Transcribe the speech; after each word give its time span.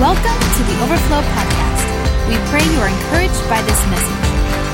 Welcome 0.00 0.40
to 0.56 0.62
the 0.64 0.80
Overflow 0.82 1.20
Podcast. 1.20 1.84
We 2.26 2.32
pray 2.48 2.64
you 2.72 2.80
are 2.80 2.88
encouraged 2.88 3.44
by 3.50 3.60
this 3.60 3.86
message. 3.92 4.24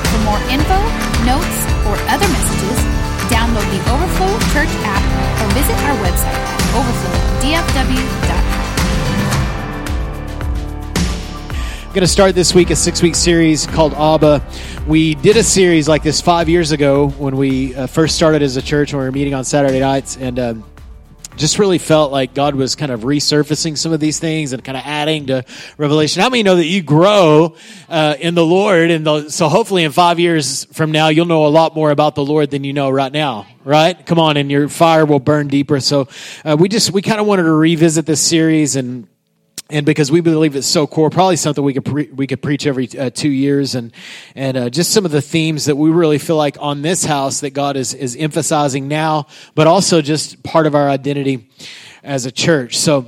For 0.07 0.19
more 0.23 0.39
info, 0.47 0.79
notes, 1.27 1.67
or 1.83 1.99
other 2.07 2.25
messages, 2.31 2.79
download 3.27 3.67
the 3.75 3.83
Overflow 3.91 4.39
Church 4.53 4.71
app 4.87 5.03
or 5.43 5.51
visit 5.53 5.75
our 5.83 5.97
website 5.99 6.31
at 6.31 6.61
overflowdfw.com. 6.71 8.45
I'm 11.87 11.93
going 11.93 12.01
to 12.03 12.07
start 12.07 12.33
this 12.33 12.55
week 12.55 12.69
a 12.69 12.75
six 12.77 13.01
week 13.01 13.15
series 13.15 13.67
called 13.67 13.95
Abba. 13.95 14.41
We 14.87 15.15
did 15.15 15.35
a 15.35 15.43
series 15.43 15.89
like 15.89 16.03
this 16.03 16.21
five 16.21 16.47
years 16.47 16.71
ago 16.71 17.09
when 17.09 17.35
we 17.35 17.75
uh, 17.75 17.87
first 17.87 18.15
started 18.15 18.41
as 18.43 18.55
a 18.55 18.61
church 18.61 18.93
when 18.93 19.01
we 19.01 19.05
were 19.05 19.11
meeting 19.11 19.33
on 19.33 19.43
Saturday 19.43 19.81
nights. 19.81 20.15
And 20.15 20.39
um, 20.39 20.63
just 21.37 21.59
really 21.59 21.77
felt 21.77 22.11
like 22.11 22.33
God 22.33 22.55
was 22.55 22.75
kind 22.75 22.91
of 22.91 23.01
resurfacing 23.01 23.77
some 23.77 23.93
of 23.93 23.99
these 23.99 24.19
things 24.19 24.53
and 24.53 24.63
kind 24.63 24.77
of 24.77 24.83
adding 24.85 25.27
to 25.27 25.45
revelation. 25.77 26.21
How 26.21 26.29
many 26.29 26.43
know 26.43 26.55
that 26.55 26.65
you 26.65 26.81
grow 26.81 27.55
uh, 27.87 28.15
in 28.19 28.35
the 28.35 28.45
Lord? 28.45 28.91
And 28.91 29.05
the, 29.05 29.29
so 29.29 29.47
hopefully 29.47 29.83
in 29.83 29.91
five 29.91 30.19
years 30.19 30.65
from 30.73 30.91
now, 30.91 31.07
you'll 31.09 31.25
know 31.25 31.45
a 31.45 31.47
lot 31.47 31.75
more 31.75 31.91
about 31.91 32.15
the 32.15 32.25
Lord 32.25 32.51
than 32.51 32.63
you 32.63 32.73
know 32.73 32.89
right 32.89 33.11
now, 33.11 33.47
right? 33.63 34.05
Come 34.05 34.19
on, 34.19 34.37
and 34.37 34.51
your 34.51 34.67
fire 34.67 35.05
will 35.05 35.19
burn 35.19 35.47
deeper. 35.47 35.79
So 35.79 36.07
uh, 36.43 36.57
we 36.59 36.69
just, 36.69 36.91
we 36.91 37.01
kind 37.01 37.21
of 37.21 37.27
wanted 37.27 37.43
to 37.43 37.51
revisit 37.51 38.05
this 38.05 38.21
series 38.21 38.75
and 38.75 39.07
and 39.69 39.85
because 39.85 40.11
we 40.11 40.21
believe 40.21 40.55
it's 40.55 40.67
so 40.67 40.87
core, 40.87 41.09
probably 41.09 41.35
something 41.35 41.63
we 41.63 41.73
could 41.73 41.85
pre- 41.85 42.11
we 42.11 42.27
could 42.27 42.41
preach 42.41 42.65
every 42.65 42.87
uh, 42.97 43.09
two 43.09 43.29
years, 43.29 43.75
and 43.75 43.91
and 44.35 44.57
uh, 44.57 44.69
just 44.69 44.91
some 44.91 45.05
of 45.05 45.11
the 45.11 45.21
themes 45.21 45.65
that 45.65 45.75
we 45.75 45.89
really 45.89 46.17
feel 46.17 46.37
like 46.37 46.57
on 46.59 46.81
this 46.81 47.03
house 47.03 47.41
that 47.41 47.51
God 47.51 47.75
is 47.75 47.93
is 47.93 48.15
emphasizing 48.15 48.87
now, 48.87 49.27
but 49.55 49.67
also 49.67 50.01
just 50.01 50.43
part 50.43 50.67
of 50.67 50.75
our 50.75 50.89
identity 50.89 51.49
as 52.03 52.25
a 52.25 52.31
church. 52.31 52.77
So 52.77 53.05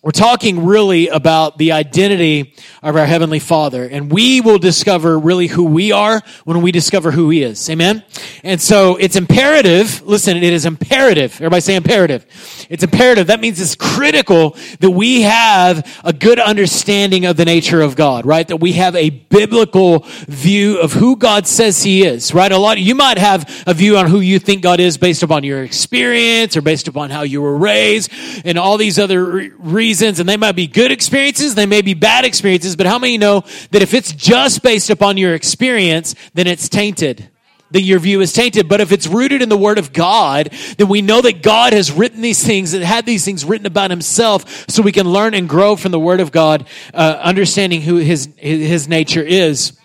we're 0.00 0.12
talking 0.12 0.64
really 0.64 1.08
about 1.08 1.58
the 1.58 1.72
identity 1.72 2.54
of 2.84 2.94
our 2.94 3.04
Heavenly 3.04 3.40
Father. 3.40 3.82
And 3.82 4.12
we 4.12 4.40
will 4.40 4.58
discover 4.58 5.18
really 5.18 5.48
who 5.48 5.64
we 5.64 5.90
are 5.90 6.22
when 6.44 6.62
we 6.62 6.70
discover 6.70 7.10
who 7.10 7.30
He 7.30 7.42
is. 7.42 7.68
Amen? 7.68 8.04
And 8.44 8.60
so 8.60 8.94
it's 8.94 9.16
imperative, 9.16 10.00
listen, 10.06 10.36
it 10.36 10.44
is 10.44 10.66
imperative. 10.66 11.32
Everybody 11.34 11.60
say 11.62 11.74
imperative. 11.74 12.26
It's 12.70 12.84
imperative. 12.84 13.26
That 13.26 13.40
means 13.40 13.60
it's 13.60 13.74
critical 13.74 14.56
that 14.78 14.90
we 14.92 15.22
have 15.22 15.84
a 16.04 16.12
good 16.12 16.38
understanding 16.38 17.26
of 17.26 17.36
the 17.36 17.44
nature 17.44 17.80
of 17.80 17.96
God, 17.96 18.24
right? 18.24 18.46
That 18.46 18.58
we 18.58 18.74
have 18.74 18.94
a 18.94 19.10
biblical 19.10 20.04
view 20.28 20.78
of 20.78 20.92
who 20.92 21.16
God 21.16 21.48
says 21.48 21.82
He 21.82 22.04
is, 22.04 22.32
right? 22.32 22.52
A 22.52 22.56
lot, 22.56 22.78
you 22.78 22.94
might 22.94 23.18
have 23.18 23.64
a 23.66 23.74
view 23.74 23.98
on 23.98 24.06
who 24.06 24.20
you 24.20 24.38
think 24.38 24.62
God 24.62 24.78
is 24.78 24.96
based 24.96 25.24
upon 25.24 25.42
your 25.42 25.64
experience 25.64 26.56
or 26.56 26.62
based 26.62 26.86
upon 26.86 27.10
how 27.10 27.22
you 27.22 27.42
were 27.42 27.56
raised 27.56 28.12
and 28.44 28.56
all 28.56 28.76
these 28.76 29.00
other 29.00 29.24
reasons 29.58 29.87
reasons, 29.88 30.20
and 30.20 30.28
they 30.28 30.36
might 30.36 30.52
be 30.52 30.66
good 30.66 30.92
experiences, 30.92 31.54
they 31.54 31.64
may 31.64 31.80
be 31.80 31.94
bad 31.94 32.26
experiences, 32.26 32.76
but 32.76 32.86
how 32.86 32.98
many 32.98 33.16
know 33.16 33.42
that 33.70 33.80
if 33.80 33.94
it's 33.94 34.12
just 34.12 34.62
based 34.62 34.90
upon 34.90 35.16
your 35.16 35.34
experience, 35.34 36.14
then 36.34 36.46
it's 36.46 36.68
tainted? 36.68 37.30
that 37.70 37.82
your 37.82 37.98
view 37.98 38.22
is 38.22 38.32
tainted. 38.32 38.66
But 38.66 38.80
if 38.80 38.92
it's 38.92 39.06
rooted 39.06 39.42
in 39.42 39.50
the 39.50 39.56
Word 39.56 39.76
of 39.76 39.92
God, 39.92 40.48
then 40.78 40.88
we 40.88 41.02
know 41.02 41.20
that 41.20 41.42
God 41.42 41.74
has 41.74 41.92
written 41.92 42.22
these 42.22 42.42
things 42.42 42.72
and 42.72 42.82
had 42.82 43.04
these 43.04 43.26
things 43.26 43.44
written 43.44 43.66
about 43.66 43.90
Himself 43.90 44.70
so 44.70 44.80
we 44.80 44.90
can 44.90 45.06
learn 45.06 45.34
and 45.34 45.46
grow 45.46 45.76
from 45.76 45.92
the 45.92 46.00
Word 46.00 46.20
of 46.20 46.32
God, 46.32 46.66
uh, 46.94 47.20
understanding 47.20 47.82
who 47.82 47.96
His, 47.96 48.30
His 48.38 48.88
nature 48.88 49.22
is. 49.22 49.77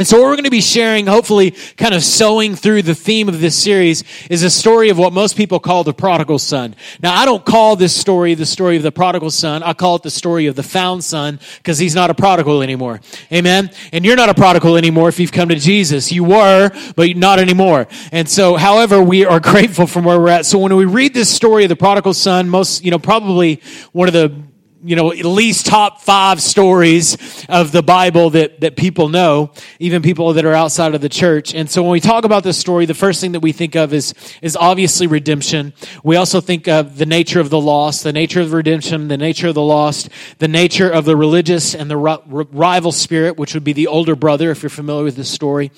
And 0.00 0.08
so 0.08 0.16
what 0.16 0.28
we're 0.28 0.36
going 0.36 0.44
to 0.44 0.50
be 0.50 0.62
sharing, 0.62 1.06
hopefully 1.06 1.50
kind 1.76 1.92
of 1.92 2.02
sewing 2.02 2.56
through 2.56 2.80
the 2.80 2.94
theme 2.94 3.28
of 3.28 3.38
this 3.38 3.54
series, 3.54 4.02
is 4.30 4.42
a 4.42 4.48
story 4.48 4.88
of 4.88 4.96
what 4.96 5.12
most 5.12 5.36
people 5.36 5.60
call 5.60 5.84
the 5.84 5.92
prodigal 5.92 6.38
son. 6.38 6.74
Now, 7.02 7.14
I 7.14 7.26
don't 7.26 7.44
call 7.44 7.76
this 7.76 7.94
story 7.94 8.32
the 8.32 8.46
story 8.46 8.78
of 8.78 8.82
the 8.82 8.92
prodigal 8.92 9.30
son. 9.30 9.62
I 9.62 9.74
call 9.74 9.96
it 9.96 10.02
the 10.02 10.10
story 10.10 10.46
of 10.46 10.56
the 10.56 10.62
found 10.62 11.04
son 11.04 11.38
because 11.58 11.76
he's 11.76 11.94
not 11.94 12.08
a 12.08 12.14
prodigal 12.14 12.62
anymore. 12.62 13.02
Amen? 13.30 13.72
And 13.92 14.02
you're 14.02 14.16
not 14.16 14.30
a 14.30 14.34
prodigal 14.34 14.78
anymore 14.78 15.10
if 15.10 15.20
you've 15.20 15.32
come 15.32 15.50
to 15.50 15.56
Jesus. 15.56 16.10
You 16.10 16.24
were, 16.24 16.70
but 16.96 17.14
not 17.14 17.38
anymore. 17.38 17.86
And 18.10 18.26
so, 18.26 18.56
however, 18.56 19.02
we 19.02 19.26
are 19.26 19.38
grateful 19.50 19.86
from 19.86 20.06
where 20.06 20.18
we're 20.18 20.30
at. 20.30 20.46
So 20.46 20.58
when 20.60 20.74
we 20.76 20.86
read 20.86 21.12
this 21.12 21.28
story 21.28 21.64
of 21.64 21.68
the 21.68 21.76
prodigal 21.76 22.14
son, 22.14 22.48
most, 22.48 22.82
you 22.82 22.90
know, 22.90 22.98
probably 22.98 23.60
one 23.92 24.08
of 24.08 24.14
the 24.14 24.49
you 24.82 24.96
know, 24.96 25.12
at 25.12 25.24
least 25.24 25.66
top 25.66 26.00
five 26.00 26.40
stories 26.40 27.44
of 27.48 27.70
the 27.70 27.82
Bible 27.82 28.30
that, 28.30 28.60
that 28.60 28.76
people 28.76 29.08
know, 29.08 29.52
even 29.78 30.00
people 30.00 30.32
that 30.34 30.44
are 30.44 30.54
outside 30.54 30.94
of 30.94 31.00
the 31.00 31.08
church. 31.08 31.54
And 31.54 31.70
so 31.70 31.82
when 31.82 31.92
we 31.92 32.00
talk 32.00 32.24
about 32.24 32.44
this 32.44 32.56
story, 32.56 32.86
the 32.86 32.94
first 32.94 33.20
thing 33.20 33.32
that 33.32 33.40
we 33.40 33.52
think 33.52 33.74
of 33.74 33.92
is, 33.92 34.14
is 34.40 34.56
obviously 34.56 35.06
redemption. 35.06 35.74
We 36.02 36.16
also 36.16 36.40
think 36.40 36.66
of 36.66 36.96
the 36.96 37.06
nature 37.06 37.40
of 37.40 37.50
the 37.50 37.60
lost, 37.60 38.04
the 38.04 38.12
nature 38.12 38.40
of 38.40 38.52
redemption, 38.52 39.08
the 39.08 39.18
nature 39.18 39.48
of 39.48 39.54
the 39.54 39.62
lost, 39.62 40.08
the 40.38 40.48
nature 40.48 40.88
of 40.88 41.04
the 41.04 41.16
religious 41.16 41.74
and 41.74 41.90
the 41.90 41.96
rival 41.96 42.92
spirit, 42.92 43.36
which 43.36 43.52
would 43.54 43.64
be 43.64 43.74
the 43.74 43.86
older 43.88 44.16
brother, 44.16 44.50
if 44.50 44.62
you're 44.62 44.70
familiar 44.70 45.04
with 45.04 45.16
this 45.16 45.30
story. 45.30 45.72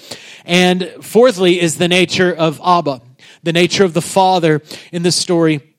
And 0.45 0.89
fourthly 1.01 1.61
is 1.61 1.77
the 1.79 1.89
nature 1.89 2.33
of 2.33 2.61
Abba, 2.65 3.03
the 3.43 3.53
nature 3.53 3.85
of 3.85 3.95
the 3.95 4.03
father 4.03 4.63
in 4.93 5.03
this 5.03 5.17
story 5.17 5.72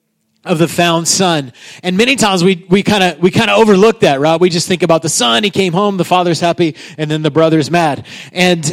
of 0.46 0.58
the 0.58 0.68
found 0.68 1.08
son. 1.08 1.54
And 1.84 1.98
many 1.98 2.16
times 2.16 2.44
we, 2.44 2.66
we 2.70 2.84
kind 2.84 3.04
of, 3.04 3.20
we 3.20 3.32
kind 3.32 3.50
of 3.50 3.60
overlook 3.60 4.02
that, 4.02 4.20
right? 4.20 4.40
We 4.40 4.50
just 4.50 4.68
think 4.68 4.84
about 4.84 5.02
the 5.02 5.10
son, 5.10 5.44
he 5.44 5.50
came 5.50 5.74
home, 5.74 5.98
the 5.98 6.06
father's 6.06 6.40
happy, 6.40 6.76
and 6.98 7.10
then 7.10 7.22
the 7.22 7.32
brother's 7.32 7.72
mad. 7.72 8.06
And 8.32 8.66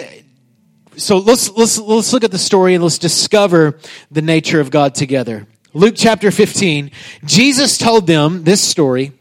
so 0.97 1.19
let's, 1.19 1.51
let's, 1.53 1.79
let's 1.79 2.13
look 2.13 2.25
at 2.25 2.31
the 2.31 2.39
story 2.39 2.75
and 2.75 2.83
let's 2.83 2.99
discover 2.99 3.79
the 4.11 4.23
nature 4.23 4.61
of 4.61 4.71
God 4.71 4.95
together. 4.95 5.47
Luke 5.73 5.95
chapter 5.97 6.31
15, 6.31 6.91
Jesus 7.25 7.79
told 7.79 8.07
them 8.07 8.43
this 8.43 8.61
story. 8.61 9.13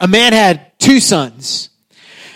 A 0.00 0.08
man 0.08 0.32
had 0.32 0.78
two 0.78 1.00
sons. 1.00 1.70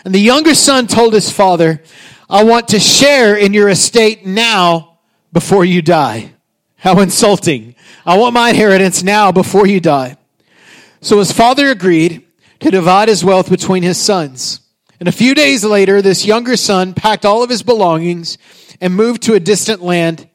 And 0.04 0.14
the 0.14 0.20
younger 0.20 0.54
son 0.54 0.86
told 0.86 1.14
his 1.14 1.30
father, 1.30 1.82
I 2.28 2.44
want 2.44 2.68
to 2.68 2.80
share 2.80 3.36
in 3.36 3.54
your 3.54 3.68
estate 3.68 4.24
now 4.24 4.98
before 5.32 5.64
you 5.64 5.82
die. 5.82 6.34
How 6.80 6.98
insulting. 7.00 7.74
I 8.06 8.16
want 8.16 8.32
my 8.32 8.48
inheritance 8.50 9.02
now 9.02 9.32
before 9.32 9.66
you 9.66 9.80
die. 9.80 10.16
So 11.02 11.18
his 11.18 11.30
father 11.30 11.70
agreed 11.70 12.26
to 12.60 12.70
divide 12.70 13.08
his 13.08 13.22
wealth 13.22 13.50
between 13.50 13.82
his 13.82 13.98
sons. 13.98 14.60
And 14.98 15.06
a 15.08 15.12
few 15.12 15.34
days 15.34 15.62
later, 15.62 16.00
this 16.00 16.24
younger 16.24 16.56
son 16.56 16.94
packed 16.94 17.26
all 17.26 17.42
of 17.42 17.50
his 17.50 17.62
belongings 17.62 18.38
and 18.80 18.94
moved 18.94 19.22
to 19.22 19.34
a 19.34 19.40
distant 19.40 19.82
land. 19.82 20.26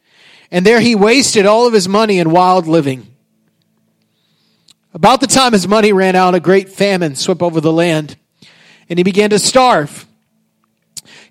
And 0.51 0.63
there 0.63 0.79
he 0.79 0.93
wasted 0.93 1.47
all 1.47 1.65
of 1.65 1.73
his 1.73 1.87
money 1.87 2.19
in 2.19 2.29
wild 2.29 2.67
living. 2.67 3.07
About 4.93 5.21
the 5.21 5.27
time 5.27 5.53
his 5.53 5.67
money 5.67 5.91
ran 5.93 6.15
out, 6.15 6.35
a 6.35 6.39
great 6.39 6.69
famine 6.69 7.15
swept 7.15 7.41
over 7.41 7.59
the 7.59 7.73
land, 7.73 8.17
and 8.87 8.99
he 8.99 9.03
began 9.03 9.31
to 9.31 9.39
starve. 9.39 10.05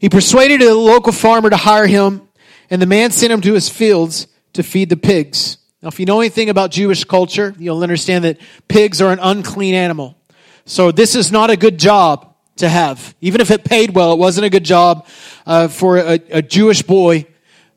He 0.01 0.09
persuaded 0.09 0.61
a 0.61 0.75
local 0.75 1.13
farmer 1.13 1.51
to 1.51 1.57
hire 1.57 1.87
him, 1.87 2.29
and 2.69 2.83
the 2.83 2.87
man 2.87 3.13
sent 3.13 3.33
him 3.33 3.41
to 3.43 3.55
his 3.55 3.69
fields 3.69 4.27
to 4.55 4.63
feed 4.63 4.89
the 4.89 4.97
pigs. 4.97 5.59
Now, 5.83 5.89
if 5.89 6.01
you 6.01 6.07
know 6.07 6.21
anything 6.21 6.49
about 6.49 6.71
Jewish 6.71 7.05
culture, 7.05 7.55
you'll 7.59 7.83
understand 7.83 8.25
that 8.25 8.39
pigs 8.69 9.03
are 9.03 9.13
an 9.13 9.19
unclean 9.21 9.75
animal. 9.75 10.17
So 10.65 10.91
this 10.91 11.15
is 11.15 11.31
not 11.31 11.51
a 11.51 11.57
good 11.57 11.79
job 11.79 12.35
to 12.57 12.69
have. 12.69 13.15
Even 13.21 13.41
if 13.41 13.51
it 13.51 13.65
paid 13.65 13.95
well, 13.95 14.13
it 14.13 14.19
wasn't 14.19 14.47
a 14.47 14.51
good 14.51 14.65
job 14.65 15.07
uh, 15.45 15.69
for 15.69 15.99
a, 15.99 16.21
a 16.31 16.43
Jewish 16.43 16.83
boy 16.83 17.27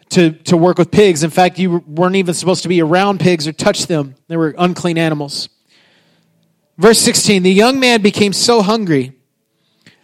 to, 0.09 0.31
to 0.31 0.55
work 0.55 0.77
with 0.77 0.89
pigs. 0.89 1.23
In 1.23 1.29
fact, 1.29 1.59
you 1.59 1.83
weren't 1.85 2.15
even 2.15 2.33
supposed 2.33 2.63
to 2.63 2.69
be 2.69 2.81
around 2.81 3.19
pigs 3.19 3.47
or 3.47 3.51
touch 3.51 3.87
them. 3.87 4.15
They 4.27 4.37
were 4.37 4.55
unclean 4.57 4.97
animals. 4.97 5.49
Verse 6.77 6.99
16 6.99 7.43
The 7.43 7.51
young 7.51 7.79
man 7.79 8.01
became 8.01 8.33
so 8.33 8.61
hungry 8.61 9.13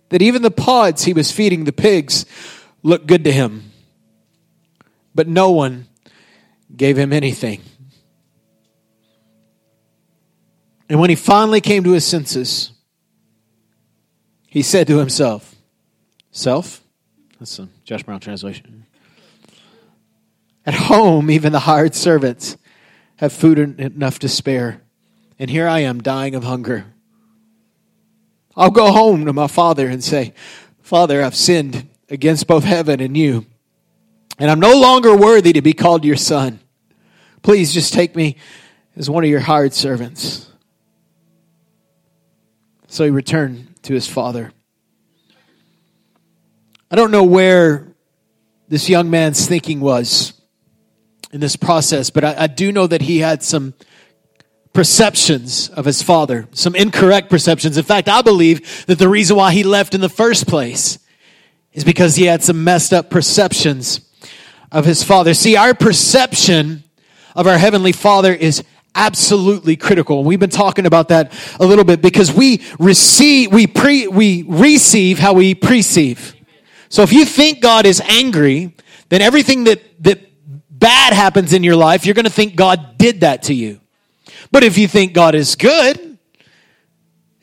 that 0.09 0.21
even 0.21 0.41
the 0.41 0.51
pods 0.51 1.05
he 1.05 1.13
was 1.13 1.31
feeding 1.31 1.63
the 1.63 1.71
pigs 1.71 2.25
looked 2.81 3.07
good 3.07 3.23
to 3.23 3.31
him. 3.31 3.71
But 5.15 5.27
no 5.27 5.51
one 5.51 5.87
gave 6.75 6.97
him 6.97 7.13
anything. 7.13 7.61
And 10.89 10.99
when 10.99 11.09
he 11.09 11.15
finally 11.15 11.61
came 11.61 11.83
to 11.83 11.91
his 11.91 12.05
senses, 12.05 12.71
he 14.47 14.61
said 14.61 14.87
to 14.87 14.99
himself, 14.99 15.55
Self? 16.31 16.83
That's 17.39 17.59
a 17.59 17.67
Josh 17.83 18.03
Brown 18.03 18.19
translation. 18.19 18.85
At 20.65 20.73
home, 20.73 21.29
even 21.29 21.51
the 21.51 21.59
hired 21.59 21.95
servants 21.95 22.57
have 23.17 23.33
food 23.33 23.59
enough 23.59 24.19
to 24.19 24.29
spare. 24.29 24.81
And 25.39 25.49
here 25.49 25.67
I 25.67 25.79
am 25.79 26.01
dying 26.01 26.35
of 26.35 26.43
hunger. 26.43 26.85
I'll 28.55 28.71
go 28.71 28.91
home 28.91 29.25
to 29.25 29.33
my 29.33 29.47
father 29.47 29.87
and 29.87 30.03
say, 30.03 30.33
Father, 30.81 31.23
I've 31.23 31.35
sinned 31.35 31.89
against 32.09 32.47
both 32.47 32.63
heaven 32.63 32.99
and 32.99 33.17
you, 33.17 33.45
and 34.37 34.51
I'm 34.51 34.59
no 34.59 34.79
longer 34.79 35.15
worthy 35.15 35.53
to 35.53 35.61
be 35.61 35.73
called 35.73 36.05
your 36.05 36.17
son. 36.17 36.59
Please 37.43 37.73
just 37.73 37.93
take 37.93 38.15
me 38.15 38.37
as 38.95 39.09
one 39.09 39.23
of 39.23 39.29
your 39.29 39.41
hired 39.41 39.73
servants. 39.73 40.49
So 42.87 43.03
he 43.03 43.09
returned 43.09 43.75
to 43.83 43.93
his 43.93 44.07
father. 44.07 44.51
I 46.89 46.95
don't 46.95 47.11
know 47.11 47.23
where 47.23 47.93
this 48.69 48.87
young 48.87 49.09
man's 49.09 49.45
thinking 49.45 49.81
was 49.81 50.33
in 51.31 51.41
this 51.41 51.55
process, 51.55 52.09
but 52.09 52.23
I, 52.23 52.43
I 52.43 52.47
do 52.47 52.71
know 52.71 52.87
that 52.87 53.01
he 53.01 53.19
had 53.19 53.43
some 53.43 53.73
perceptions 54.71 55.69
of 55.69 55.85
his 55.85 56.01
father, 56.01 56.47
some 56.53 56.75
incorrect 56.75 57.29
perceptions. 57.29 57.77
In 57.77 57.83
fact, 57.83 58.07
I 58.07 58.21
believe 58.21 58.85
that 58.85 58.99
the 58.99 59.09
reason 59.09 59.35
why 59.35 59.51
he 59.51 59.63
left 59.63 59.93
in 59.93 60.01
the 60.01 60.09
first 60.09 60.47
place 60.47 60.97
is 61.73 61.83
because 61.83 62.15
he 62.15 62.25
had 62.25 62.41
some 62.41 62.63
messed 62.63 62.93
up 62.93 63.09
perceptions 63.09 64.01
of 64.71 64.85
his 64.85 65.03
father. 65.03 65.33
See, 65.33 65.57
our 65.57 65.73
perception 65.73 66.83
of 67.35 67.47
our 67.47 67.57
heavenly 67.57 67.91
father 67.91 68.33
is 68.33 68.63
absolutely 68.95 69.75
critical. 69.75 70.19
And 70.19 70.27
we've 70.27 70.39
been 70.39 70.49
talking 70.49 70.85
about 70.85 71.09
that 71.09 71.33
a 71.59 71.65
little 71.65 71.83
bit 71.83 72.01
because 72.01 72.31
we 72.31 72.63
receive, 72.79 73.51
we 73.51 73.67
pre, 73.67 74.07
we 74.07 74.43
receive 74.43 75.19
how 75.19 75.33
we 75.33 75.55
perceive. 75.55 76.35
So 76.89 77.01
if 77.01 77.11
you 77.11 77.25
think 77.25 77.61
God 77.61 77.85
is 77.85 78.01
angry, 78.01 78.75
then 79.09 79.21
everything 79.21 79.63
that, 79.63 79.81
that 80.03 80.19
bad 80.69 81.13
happens 81.13 81.53
in 81.53 81.63
your 81.63 81.75
life, 81.75 82.05
you're 82.05 82.15
going 82.15 82.25
to 82.25 82.31
think 82.31 82.55
God 82.55 82.97
did 82.97 83.21
that 83.21 83.43
to 83.43 83.53
you. 83.53 83.79
But 84.51 84.63
if 84.63 84.77
you 84.77 84.87
think 84.87 85.13
God 85.13 85.33
is 85.33 85.55
good, 85.55 86.13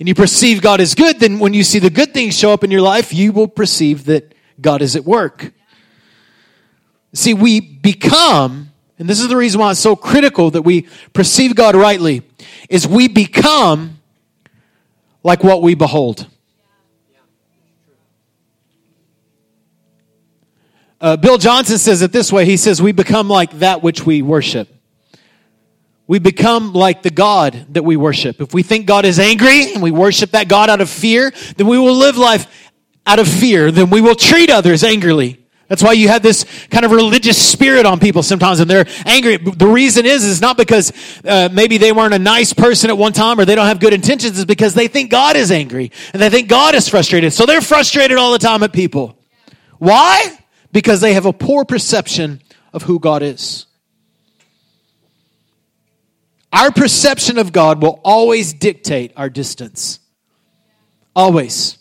and 0.00 0.08
you 0.08 0.14
perceive 0.14 0.62
God 0.62 0.80
is 0.80 0.94
good, 0.94 1.20
then 1.20 1.38
when 1.38 1.52
you 1.52 1.62
see 1.62 1.78
the 1.78 1.90
good 1.90 2.14
things 2.14 2.36
show 2.36 2.52
up 2.52 2.64
in 2.64 2.70
your 2.70 2.80
life, 2.80 3.12
you 3.12 3.32
will 3.32 3.46
perceive 3.46 4.06
that 4.06 4.34
God 4.58 4.80
is 4.80 4.96
at 4.96 5.04
work. 5.04 5.52
See, 7.12 7.34
we 7.34 7.60
become, 7.60 8.69
and 9.00 9.08
this 9.08 9.18
is 9.18 9.28
the 9.28 9.36
reason 9.36 9.58
why 9.62 9.70
it's 9.70 9.80
so 9.80 9.96
critical 9.96 10.50
that 10.50 10.60
we 10.60 10.86
perceive 11.14 11.54
God 11.54 11.74
rightly, 11.74 12.20
is 12.68 12.86
we 12.86 13.08
become 13.08 13.98
like 15.22 15.42
what 15.42 15.62
we 15.62 15.74
behold. 15.74 16.26
Uh, 21.00 21.16
Bill 21.16 21.38
Johnson 21.38 21.78
says 21.78 22.02
it 22.02 22.12
this 22.12 22.30
way 22.30 22.44
He 22.44 22.58
says, 22.58 22.82
We 22.82 22.92
become 22.92 23.30
like 23.30 23.60
that 23.60 23.82
which 23.82 24.04
we 24.04 24.20
worship. 24.20 24.68
We 26.06 26.18
become 26.18 26.74
like 26.74 27.02
the 27.02 27.10
God 27.10 27.68
that 27.70 27.84
we 27.84 27.96
worship. 27.96 28.42
If 28.42 28.52
we 28.52 28.62
think 28.62 28.84
God 28.84 29.06
is 29.06 29.18
angry 29.18 29.72
and 29.72 29.82
we 29.82 29.92
worship 29.92 30.32
that 30.32 30.46
God 30.46 30.68
out 30.68 30.82
of 30.82 30.90
fear, 30.90 31.32
then 31.56 31.68
we 31.68 31.78
will 31.78 31.96
live 31.96 32.18
life 32.18 32.70
out 33.06 33.18
of 33.18 33.28
fear. 33.28 33.70
Then 33.70 33.88
we 33.88 34.02
will 34.02 34.14
treat 34.14 34.50
others 34.50 34.84
angrily. 34.84 35.40
That's 35.70 35.84
why 35.84 35.92
you 35.92 36.08
have 36.08 36.20
this 36.20 36.44
kind 36.68 36.84
of 36.84 36.90
religious 36.90 37.38
spirit 37.40 37.86
on 37.86 38.00
people 38.00 38.24
sometimes 38.24 38.58
and 38.58 38.68
they're 38.68 38.88
angry. 39.06 39.36
The 39.36 39.68
reason 39.68 40.04
is, 40.04 40.24
is 40.24 40.40
not 40.40 40.56
because 40.56 40.92
uh, 41.24 41.48
maybe 41.52 41.78
they 41.78 41.92
weren't 41.92 42.12
a 42.12 42.18
nice 42.18 42.52
person 42.52 42.90
at 42.90 42.98
one 42.98 43.12
time 43.12 43.38
or 43.38 43.44
they 43.44 43.54
don't 43.54 43.68
have 43.68 43.78
good 43.78 43.92
intentions. 43.92 44.36
It's 44.36 44.46
because 44.46 44.74
they 44.74 44.88
think 44.88 45.12
God 45.12 45.36
is 45.36 45.52
angry 45.52 45.92
and 46.12 46.20
they 46.20 46.28
think 46.28 46.48
God 46.48 46.74
is 46.74 46.88
frustrated. 46.88 47.32
So 47.32 47.46
they're 47.46 47.60
frustrated 47.60 48.18
all 48.18 48.32
the 48.32 48.40
time 48.40 48.64
at 48.64 48.72
people. 48.72 49.16
Why? 49.78 50.20
Because 50.72 51.00
they 51.00 51.14
have 51.14 51.24
a 51.24 51.32
poor 51.32 51.64
perception 51.64 52.42
of 52.72 52.82
who 52.82 52.98
God 52.98 53.22
is. 53.22 53.66
Our 56.52 56.72
perception 56.72 57.38
of 57.38 57.52
God 57.52 57.80
will 57.80 58.00
always 58.02 58.52
dictate 58.52 59.12
our 59.16 59.30
distance. 59.30 60.00
Always. 61.14 61.78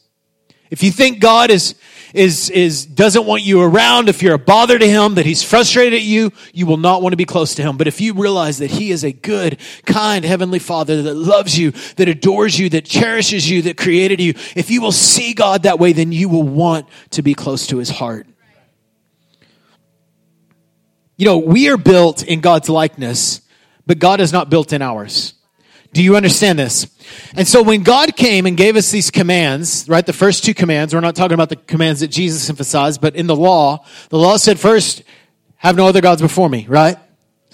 If 0.70 0.84
you 0.84 0.92
think 0.92 1.20
God 1.20 1.50
is, 1.50 1.74
is, 2.14 2.50
is, 2.50 2.86
doesn't 2.86 3.26
want 3.26 3.44
you 3.44 3.62
around, 3.62 4.10
if 4.10 4.22
you're 4.22 4.36
a 4.36 4.40
bother 4.40 4.78
to 4.78 4.88
Him, 4.88 5.16
that 5.16 5.26
He's 5.26 5.44
frustrated 5.44 5.94
at 5.94 6.02
you, 6.02 6.32
you 6.54 6.66
will 6.66 6.78
not 6.78 7.02
want 7.02 7.14
to 7.14 7.18
be 7.18 7.26
close 7.26 7.56
to 7.56 7.62
Him. 7.62 7.78
But 7.78 7.88
if 7.88 8.02
you 8.02 8.14
realize 8.14 8.60
that 8.60 8.72
He 8.72 8.92
is 8.92 9.04
a 9.04 9.12
good, 9.12 9.60
kind 9.86 10.24
Heavenly 10.24 10.60
Father 10.60 11.02
that 11.04 11.16
loves 11.16 11.58
you, 11.58 11.72
that 11.98 12.08
adores 12.08 12.58
you, 12.58 12.70
that 12.70 12.86
cherishes 12.86 13.50
you, 13.50 13.62
that 13.64 13.78
created 13.78 14.22
you, 14.22 14.34
if 14.56 14.70
you 14.70 14.82
will 14.82 14.92
see 14.92 15.34
God 15.34 15.64
that 15.64 15.80
way, 15.80 15.94
then 15.94 16.12
you 16.12 16.30
will 16.30 16.44
want 16.44 16.88
to 17.12 17.22
be 17.22 17.34
close 17.34 17.68
to 17.68 17.78
His 17.78 17.90
heart. 17.90 18.28
You 21.18 21.26
know, 21.26 21.38
we 21.38 21.70
are 21.70 21.78
built 21.78 22.24
in 22.24 22.40
God's 22.40 22.70
likeness 22.70 23.42
but 23.90 23.98
God 23.98 24.22
is 24.22 24.32
not 24.32 24.52
built 24.52 24.72
in 24.72 24.84
ours. 24.84 25.34
Do 25.92 26.04
you 26.04 26.16
understand 26.16 26.60
this? 26.60 26.88
And 27.36 27.48
so 27.48 27.64
when 27.64 27.82
God 27.82 28.16
came 28.16 28.46
and 28.46 28.56
gave 28.56 28.76
us 28.76 28.92
these 28.92 29.10
commands, 29.10 29.88
right, 29.90 30.06
the 30.06 30.14
first 30.14 30.44
two 30.44 30.54
commands, 30.54 30.94
we're 30.94 31.00
not 31.00 31.16
talking 31.16 31.34
about 31.34 31.50
the 31.50 31.56
commands 31.56 32.02
that 32.02 32.10
Jesus 32.10 32.48
emphasized, 32.50 33.02
but 33.02 33.16
in 33.16 33.26
the 33.26 33.36
law, 33.36 33.84
the 34.10 34.18
law 34.18 34.38
said 34.38 34.60
first, 34.60 35.02
have 35.58 35.76
no 35.76 35.88
other 35.88 36.02
gods 36.02 36.22
before 36.22 36.48
me, 36.48 36.68
right? 36.70 36.98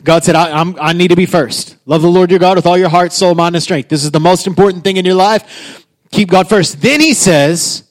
God 0.04 0.24
said, 0.24 0.36
I, 0.36 0.62
I, 0.80 0.94
need 0.94 1.08
to 1.08 1.16
be 1.16 1.26
first. 1.26 1.78
Love 1.86 2.02
the 2.02 2.10
Lord 2.10 2.30
your 2.30 2.40
God 2.40 2.58
with 2.58 2.66
all 2.66 2.78
your 2.78 2.90
heart, 2.90 3.14
soul, 3.14 3.34
mind, 3.34 3.56
and 3.56 3.64
strength. 3.64 3.90
This 3.90 4.04
is 4.04 4.12
the 4.12 4.20
most 4.20 4.46
important 4.46 4.84
thing 4.84 4.98
in 4.98 5.06
your 5.06 5.16
life. 5.16 5.86
Keep 6.12 6.30
God 6.30 6.48
first. 6.48 6.82
Then 6.82 7.00
he 7.00 7.14
says, 7.14 7.84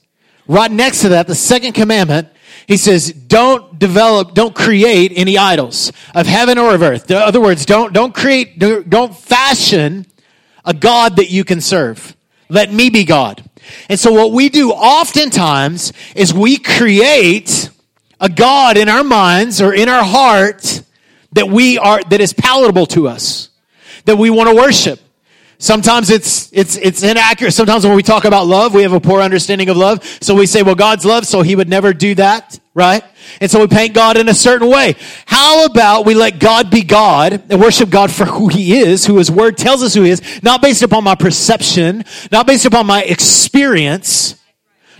right 0.46 0.70
next 0.70 1.00
to 1.00 1.08
that, 1.10 1.26
the 1.26 1.34
second 1.34 1.72
commandment, 1.72 2.28
he 2.68 2.76
says, 2.76 3.12
don't 3.12 3.78
develop, 3.78 4.34
don't 4.34 4.54
create 4.54 5.12
any 5.16 5.36
idols 5.36 5.90
of 6.14 6.26
heaven 6.26 6.58
or 6.58 6.74
of 6.74 6.82
earth. 6.82 7.10
In 7.10 7.16
other 7.16 7.40
words, 7.40 7.66
don't, 7.66 7.92
don't 7.92 8.14
create, 8.14 8.58
don't 8.58 9.16
fashion 9.16 10.06
a 10.64 10.74
God 10.74 11.16
that 11.16 11.30
you 11.30 11.44
can 11.44 11.60
serve. 11.60 12.16
Let 12.48 12.72
me 12.72 12.90
be 12.90 13.04
God. 13.04 13.42
And 13.88 13.98
so 13.98 14.12
what 14.12 14.32
we 14.32 14.48
do 14.48 14.70
oftentimes 14.70 15.92
is 16.14 16.32
we 16.32 16.58
create 16.58 17.70
a 18.20 18.28
God 18.28 18.76
in 18.76 18.88
our 18.88 19.04
minds 19.04 19.60
or 19.60 19.72
in 19.72 19.88
our 19.88 20.04
heart 20.04 20.82
that 21.32 21.48
we 21.48 21.78
are, 21.78 22.00
that 22.10 22.20
is 22.20 22.32
palatable 22.32 22.86
to 22.86 23.08
us, 23.08 23.50
that 24.04 24.16
we 24.16 24.30
want 24.30 24.50
to 24.50 24.56
worship. 24.56 25.00
Sometimes 25.64 26.10
it's, 26.10 26.52
it's, 26.52 26.76
it's 26.76 27.02
inaccurate. 27.02 27.52
Sometimes 27.52 27.86
when 27.86 27.96
we 27.96 28.02
talk 28.02 28.26
about 28.26 28.46
love, 28.46 28.74
we 28.74 28.82
have 28.82 28.92
a 28.92 29.00
poor 29.00 29.22
understanding 29.22 29.70
of 29.70 29.78
love. 29.78 30.04
So 30.20 30.34
we 30.34 30.44
say, 30.44 30.62
well, 30.62 30.74
God's 30.74 31.06
love, 31.06 31.24
so 31.24 31.40
he 31.40 31.56
would 31.56 31.70
never 31.70 31.94
do 31.94 32.14
that, 32.16 32.60
right? 32.74 33.02
And 33.40 33.50
so 33.50 33.60
we 33.60 33.66
paint 33.66 33.94
God 33.94 34.18
in 34.18 34.28
a 34.28 34.34
certain 34.34 34.68
way. 34.68 34.94
How 35.24 35.64
about 35.64 36.04
we 36.04 36.12
let 36.12 36.38
God 36.38 36.70
be 36.70 36.82
God 36.82 37.44
and 37.48 37.62
worship 37.62 37.88
God 37.88 38.12
for 38.12 38.26
who 38.26 38.48
he 38.48 38.78
is, 38.78 39.06
who 39.06 39.16
his 39.16 39.30
word 39.30 39.56
tells 39.56 39.82
us 39.82 39.94
who 39.94 40.02
he 40.02 40.10
is, 40.10 40.42
not 40.42 40.60
based 40.60 40.82
upon 40.82 41.02
my 41.02 41.14
perception, 41.14 42.04
not 42.30 42.46
based 42.46 42.66
upon 42.66 42.84
my 42.84 43.02
experience, 43.02 44.38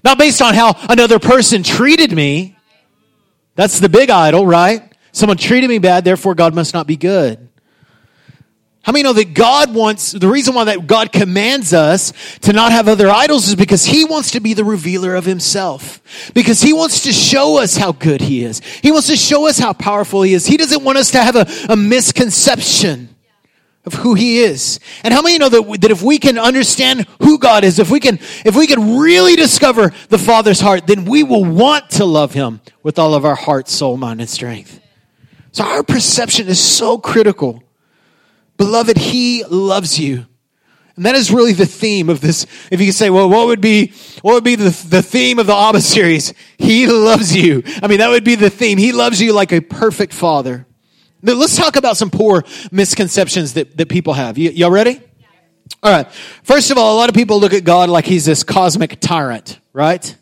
not 0.03 0.17
based 0.17 0.41
on 0.41 0.55
how 0.55 0.77
another 0.89 1.19
person 1.19 1.63
treated 1.63 2.11
me. 2.11 2.57
That's 3.55 3.81
the 3.81 3.91
big 3.91 4.09
idol, 4.09 4.47
right? 4.47 4.91
Someone 5.13 5.37
treated 5.37 5.69
me 5.69 5.79
bad, 5.79 6.07
therefore 6.07 6.35
God 6.35 6.55
must 6.55 6.73
not 6.73 6.87
be 6.87 6.97
good. 6.97 7.51
How 8.85 8.93
many 8.93 9.03
know 9.03 9.15
that 9.15 9.33
God 9.33 9.75
wants, 9.75 10.13
the 10.13 10.29
reason 10.29 10.55
why 10.55 10.65
that 10.65 10.87
God 10.87 11.11
commands 11.11 11.73
us 11.73 12.13
to 12.41 12.53
not 12.53 12.71
have 12.71 12.87
other 12.87 13.09
idols 13.09 13.49
is 13.49 13.57
because 13.57 13.87
He 13.87 14.05
wants 14.05 14.33
to 14.33 14.41
be 14.41 14.53
the 14.53 14.63
revealer 14.63 15.15
of 15.15 15.25
Himself. 15.25 16.03
Because 16.35 16.61
He 16.61 16.75
wants 16.75 17.05
to 17.05 17.13
show 17.13 17.59
us 17.59 17.79
how 17.79 17.93
good 17.93 18.21
He 18.21 18.45
is. 18.45 18.61
He 18.61 18.93
wants 18.93 19.07
to 19.07 19.17
show 19.17 19.49
us 19.49 19.59
how 19.59 19.73
powerful 19.73 20.21
He 20.21 20.35
is. 20.35 20.47
He 20.47 20.59
doesn't 20.59 20.85
want 20.85 20.99
us 20.99 21.13
to 21.13 21.23
have 21.23 21.35
a, 21.35 21.47
a 21.71 21.77
misconception 21.77 23.09
of 23.87 23.95
who 23.95 24.13
He 24.13 24.41
is. 24.41 24.81
And 25.03 25.15
how 25.15 25.23
many 25.23 25.39
know 25.39 25.49
that, 25.49 25.81
that 25.81 25.91
if 25.91 26.03
we 26.03 26.19
can 26.19 26.39
understand 26.39 27.07
who 27.23 27.39
God 27.39 27.65
is, 27.65 27.79
if 27.79 27.91
we 27.91 28.01
can, 28.01 28.19
if 28.45 28.55
we 28.55 28.67
can 28.67 28.99
really 28.99 29.35
discover 29.35 29.95
the 30.11 30.19
Father's 30.19 30.61
heart, 30.61 30.87
then 30.87 31.07
we 31.07 31.23
will 31.23 31.45
want 31.47 31.89
to 31.93 32.05
love 32.05 32.35
Him 32.35 32.61
with 32.83 32.99
all 32.99 33.15
of 33.15 33.25
our 33.25 33.35
heart, 33.35 33.71
soul, 33.71 33.97
mind, 33.97 34.21
and 34.21 34.29
strength. 34.29 34.79
So 35.53 35.65
our 35.65 35.83
perception 35.83 36.49
is 36.49 36.61
so 36.61 36.99
critical. 36.99 37.63
Beloved, 38.65 38.97
He 38.97 39.45
loves 39.45 39.99
you. 39.99 40.27
And 40.97 41.05
that 41.05 41.15
is 41.17 41.31
really 41.31 41.53
the 41.53 41.67
theme 41.67 42.09
of 42.09 42.21
this. 42.21 42.47
If 42.71 42.81
you 42.81 42.87
could 42.87 42.95
say, 42.95 43.11
well, 43.11 43.29
what 43.29 43.47
would 43.47 43.61
be, 43.61 43.93
what 44.23 44.35
would 44.35 44.45
be 44.45 44.55
the, 44.55 44.71
the 44.89 45.03
theme 45.03 45.39
of 45.39 45.47
the 45.47 45.55
Abba 45.55 45.81
series? 45.81 46.33
He 46.57 46.87
loves 46.87 47.37
you. 47.37 47.63
I 47.83 47.89
mean, 47.89 47.99
that 47.99 48.09
would 48.09 48.25
be 48.25 48.37
the 48.37 48.49
theme. 48.49 48.79
He 48.79 48.93
loves 48.93 49.21
you 49.21 49.33
like 49.33 49.53
a 49.53 49.61
perfect 49.61 50.15
father. 50.15 50.67
Now, 51.21 51.35
let's 51.35 51.57
talk 51.57 51.77
about 51.77 51.97
some 51.97 52.11
poor 52.11 52.45
misconceptions 52.71 53.55
that, 53.55 53.77
that 53.77 53.89
people 53.89 54.15
have. 54.15 54.39
Y- 54.39 54.53
y'all 54.55 54.71
ready? 54.71 55.01
All 55.83 55.93
right. 55.93 56.11
First 56.43 56.71
of 56.71 56.79
all, 56.79 56.95
a 56.95 56.99
lot 56.99 57.09
of 57.09 57.15
people 57.15 57.41
look 57.41 57.53
at 57.53 57.65
God 57.65 57.91
like 57.91 58.07
he's 58.07 58.25
this 58.25 58.45
cosmic 58.45 59.01
tyrant, 59.01 59.59
right? 59.73 60.17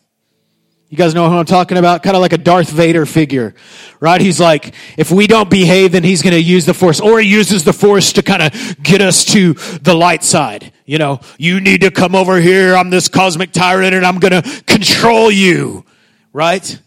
You 0.93 0.97
guys 0.97 1.15
know 1.15 1.27
who 1.27 1.37
I'm 1.37 1.45
talking 1.45 1.79
about? 1.79 2.03
Kind 2.03 2.15
of 2.15 2.21
like 2.21 2.33
a 2.33 2.37
Darth 2.37 2.69
Vader 2.69 3.07
figure, 3.07 3.55
right? 3.99 4.21
He's 4.21 4.39
like, 4.39 4.75
if 4.95 5.09
we 5.09 5.25
don't 5.25 5.49
behave, 5.49 5.91
then 5.91 6.03
he's 6.03 6.21
going 6.21 6.35
to 6.35 6.39
use 6.39 6.67
the 6.67 6.75
force, 6.75 6.99
or 6.99 7.19
he 7.19 7.27
uses 7.27 7.63
the 7.63 7.73
force 7.73 8.13
to 8.13 8.21
kind 8.21 8.43
of 8.43 8.77
get 8.83 9.01
us 9.01 9.25
to 9.33 9.53
the 9.53 9.95
light 9.95 10.23
side. 10.23 10.71
You 10.85 10.99
know, 10.99 11.19
you 11.39 11.59
need 11.61 11.81
to 11.81 11.89
come 11.89 12.13
over 12.13 12.39
here. 12.39 12.75
I'm 12.75 12.91
this 12.91 13.09
cosmic 13.09 13.51
tyrant 13.51 13.95
and 13.95 14.05
I'm 14.05 14.19
going 14.19 14.39
to 14.39 14.63
control 14.67 15.31
you, 15.31 15.83
right? 16.31 16.79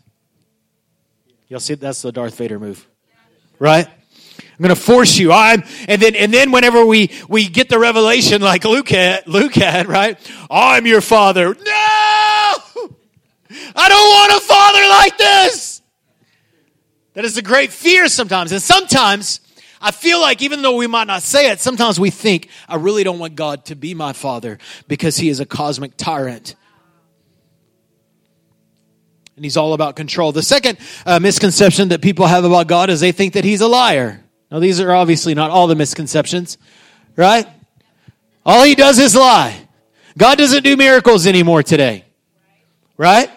Y'all 1.49 1.59
see, 1.59 1.75
that's 1.75 2.01
the 2.01 2.13
Darth 2.13 2.37
Vader 2.37 2.61
move, 2.61 2.87
right? 3.59 3.89
I'm 3.89 4.63
going 4.63 4.69
to 4.69 4.81
force 4.81 5.19
you. 5.19 5.33
I'm, 5.33 5.65
and 5.89 6.01
then, 6.01 6.15
and 6.15 6.33
then 6.33 6.53
whenever 6.53 6.87
we, 6.87 7.11
we 7.29 7.49
get 7.49 7.69
the 7.69 7.81
revelation 7.81 8.41
like 8.41 8.65
Luke 8.65 8.89
had, 8.89 9.27
Luke 9.27 9.57
had, 9.57 9.89
right? 9.89 10.17
I'm 10.49 10.87
your 10.87 11.01
father. 11.01 11.57
No! 11.57 12.16
I 13.75 13.89
don't 13.89 14.09
want 14.09 14.43
a 14.43 14.47
father 14.47 14.89
like 14.89 15.19
this. 15.19 15.83
That 17.15 17.25
is 17.25 17.37
a 17.39 17.43
great 17.43 17.73
fear 17.73 18.09
sometimes. 18.09 18.53
And 18.53 18.61
sometimes 18.61 19.41
I 19.81 19.91
feel 19.91 20.21
like 20.21 20.43
even 20.43 20.63
though 20.63 20.77
we 20.77 20.87
might 20.87 21.07
not 21.07 21.23
say 21.23 21.51
it, 21.51 21.61
sometimes 21.61 22.01
we 22.01 22.11
think, 22.11 22.49
I 22.69 22.77
really 22.77 23.05
don't 23.05 23.19
want 23.19 23.37
God 23.37 23.65
to 23.67 23.75
be 23.75 23.95
my 23.95 24.13
father 24.13 24.59
because 24.89 25.17
he 25.17 25.29
is 25.29 25.41
a 25.41 25.47
cosmic 25.47 25.97
tyrant. 25.97 26.57
And 29.37 29.45
he's 29.45 29.57
all 29.57 29.75
about 29.75 29.97
control. 29.97 30.33
The 30.33 30.43
second 30.43 30.79
uh, 31.05 31.21
misconception 31.21 31.89
that 31.91 32.01
people 32.01 32.27
have 32.27 32.45
about 32.45 32.69
God 32.69 32.89
is 32.91 33.01
they 33.01 33.13
think 33.13 33.35
that 33.35 33.45
he's 33.45 33.61
a 33.61 33.69
liar. 33.69 34.23
Now, 34.51 34.61
these 34.61 34.81
are 34.81 34.93
obviously 34.93 35.35
not 35.35 35.51
all 35.51 35.67
the 35.67 35.75
misconceptions, 35.75 36.57
right? 37.17 37.47
All 38.45 38.65
he 38.65 38.75
does 38.75 38.99
is 38.99 39.15
lie. 39.15 39.69
God 40.17 40.39
doesn't 40.39 40.63
do 40.63 40.77
miracles 40.77 41.27
anymore 41.27 41.63
today. 41.63 42.05
Right? 42.97 43.31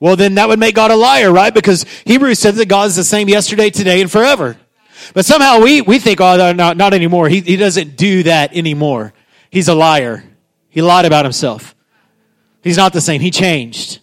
Well, 0.00 0.16
then 0.16 0.34
that 0.36 0.48
would 0.48 0.58
make 0.58 0.74
God 0.74 0.90
a 0.90 0.96
liar, 0.96 1.32
right? 1.32 1.52
Because 1.52 1.84
Hebrews 2.04 2.38
says 2.38 2.56
that 2.56 2.68
God 2.68 2.86
is 2.88 2.96
the 2.96 3.04
same 3.04 3.28
yesterday, 3.28 3.70
today, 3.70 4.00
and 4.00 4.10
forever. 4.10 4.56
But 5.14 5.24
somehow 5.24 5.60
we, 5.60 5.80
we 5.80 5.98
think, 5.98 6.20
oh, 6.20 6.52
not, 6.52 6.76
not 6.76 6.94
anymore. 6.94 7.28
He, 7.28 7.40
he 7.40 7.56
doesn't 7.56 7.96
do 7.96 8.22
that 8.24 8.54
anymore. 8.54 9.12
He's 9.50 9.68
a 9.68 9.74
liar. 9.74 10.24
He 10.68 10.82
lied 10.82 11.04
about 11.04 11.24
himself. 11.24 11.74
He's 12.62 12.76
not 12.76 12.92
the 12.92 13.00
same. 13.00 13.20
He 13.20 13.30
changed. 13.30 14.00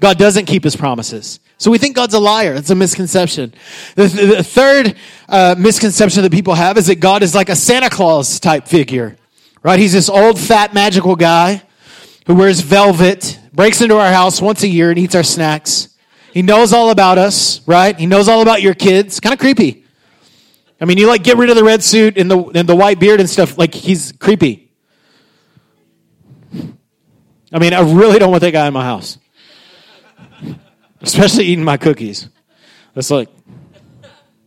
God 0.00 0.18
doesn't 0.18 0.46
keep 0.46 0.64
his 0.64 0.76
promises. 0.76 1.40
So 1.58 1.70
we 1.70 1.78
think 1.78 1.94
God's 1.94 2.14
a 2.14 2.18
liar. 2.18 2.54
It's 2.54 2.70
a 2.70 2.74
misconception. 2.74 3.54
The, 3.94 4.06
the 4.08 4.42
third 4.42 4.96
uh, 5.28 5.54
misconception 5.58 6.22
that 6.22 6.32
people 6.32 6.54
have 6.54 6.78
is 6.78 6.86
that 6.86 6.96
God 6.96 7.22
is 7.22 7.34
like 7.34 7.50
a 7.50 7.56
Santa 7.56 7.90
Claus 7.90 8.40
type 8.40 8.66
figure, 8.66 9.16
right? 9.62 9.78
He's 9.78 9.92
this 9.92 10.08
old, 10.08 10.38
fat, 10.38 10.72
magical 10.72 11.16
guy 11.16 11.62
who 12.26 12.34
wears 12.34 12.60
velvet, 12.60 13.38
breaks 13.52 13.80
into 13.80 13.96
our 13.96 14.12
house 14.12 14.40
once 14.40 14.62
a 14.62 14.68
year 14.68 14.90
and 14.90 14.98
eats 14.98 15.14
our 15.14 15.22
snacks. 15.22 15.88
He 16.32 16.42
knows 16.42 16.72
all 16.72 16.90
about 16.90 17.18
us, 17.18 17.66
right? 17.66 17.98
He 17.98 18.06
knows 18.06 18.28
all 18.28 18.42
about 18.42 18.62
your 18.62 18.74
kids. 18.74 19.20
Kind 19.20 19.32
of 19.32 19.40
creepy. 19.40 19.84
I 20.80 20.84
mean, 20.84 20.96
you 20.96 21.08
like 21.08 21.22
get 21.22 21.36
rid 21.36 21.50
of 21.50 21.56
the 21.56 21.64
red 21.64 21.82
suit 21.82 22.16
and 22.16 22.30
the 22.30 22.38
and 22.54 22.68
the 22.68 22.76
white 22.76 22.98
beard 22.98 23.20
and 23.20 23.28
stuff. 23.28 23.58
Like 23.58 23.74
he's 23.74 24.12
creepy. 24.12 24.72
I 27.52 27.58
mean, 27.58 27.74
I 27.74 27.80
really 27.80 28.18
don't 28.18 28.30
want 28.30 28.42
that 28.42 28.52
guy 28.52 28.66
in 28.66 28.72
my 28.72 28.84
house 28.84 29.18
especially 31.02 31.44
eating 31.46 31.64
my 31.64 31.76
cookies. 31.76 32.28
It's 32.94 33.10
like, 33.10 33.28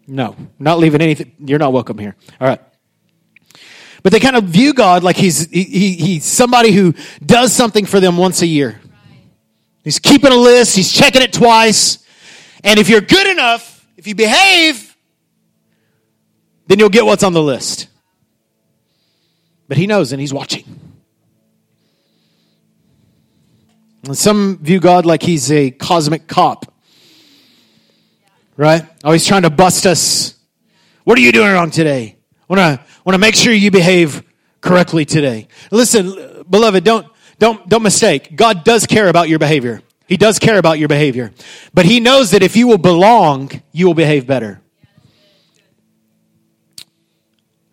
no, 0.08 0.36
not 0.60 0.80
leaving 0.80 1.02
anything. 1.02 1.34
You're 1.40 1.60
not 1.60 1.74
welcome 1.74 1.98
here. 1.98 2.16
All 2.40 2.48
right. 2.48 2.62
But 4.04 4.12
they 4.12 4.20
kind 4.20 4.36
of 4.36 4.46
view 4.46 4.74
God 4.74 5.04
like 5.04 5.16
he's, 5.16 5.50
he, 5.50 5.64
he's 5.64 6.26
somebody 6.26 6.72
who 6.72 6.94
does 7.26 7.54
something 7.54 7.86
for 7.86 8.00
them 8.02 8.18
once 8.18 8.42
a 8.42 8.46
year. 8.46 8.82
He's 9.84 10.00
keeping 10.00 10.32
a 10.32 10.36
list, 10.36 10.76
he's 10.76 10.92
checking 10.92 11.22
it 11.22 11.34
twice. 11.34 12.06
And 12.64 12.80
if 12.80 12.90
you're 12.90 13.02
good 13.02 13.28
enough, 13.28 13.86
if 13.98 14.08
you 14.08 14.16
behave, 14.16 14.96
then 16.68 16.80
you'll 16.80 16.90
get 16.90 17.06
what's 17.06 17.24
on 17.24 17.34
the 17.34 17.42
list. 17.42 17.88
But 19.68 19.78
he 19.78 19.88
knows 19.88 20.12
and 20.12 20.22
he's 20.22 20.34
watching. 20.34 20.64
And 24.06 24.18
some 24.18 24.58
view 24.60 24.80
God 24.80 25.06
like 25.06 25.22
he's 25.22 25.52
a 25.52 25.72
cosmic 25.72 26.28
cop. 26.28 26.66
Right? 28.56 28.84
Oh, 28.84 29.08
Always 29.08 29.26
trying 29.26 29.44
to 29.44 29.50
bust 29.50 29.86
us. 29.86 30.36
What 31.04 31.18
are 31.18 31.22
you 31.22 31.32
doing 31.32 31.52
wrong 31.52 31.72
today? 31.72 32.18
To 32.50 32.80
want 33.04 33.16
to 33.16 33.18
make 33.18 33.36
sure 33.36 33.52
you 33.52 33.72
behave 33.72 34.24
correctly 34.62 35.06
today. 35.06 35.48
Listen, 35.72 36.46
beloved, 36.50 36.84
don't 36.84 37.08
don't 37.40 37.68
don't 37.68 37.84
mistake. 37.84 38.36
God 38.36 38.64
does 38.64 38.86
care 38.86 39.08
about 39.08 39.30
your 39.30 39.40
behavior. 39.40 39.82
He 40.08 40.18
does 40.18 40.40
care 40.40 40.58
about 40.58 40.80
your 40.80 40.88
behavior. 40.88 41.32
But 41.74 41.86
he 41.86 42.00
knows 42.00 42.32
that 42.32 42.44
if 42.44 42.56
you 42.56 42.68
will 42.68 42.78
belong, 42.78 43.50
you 43.72 43.88
will 43.88 43.94
behave 43.94 44.28
better. 44.28 44.60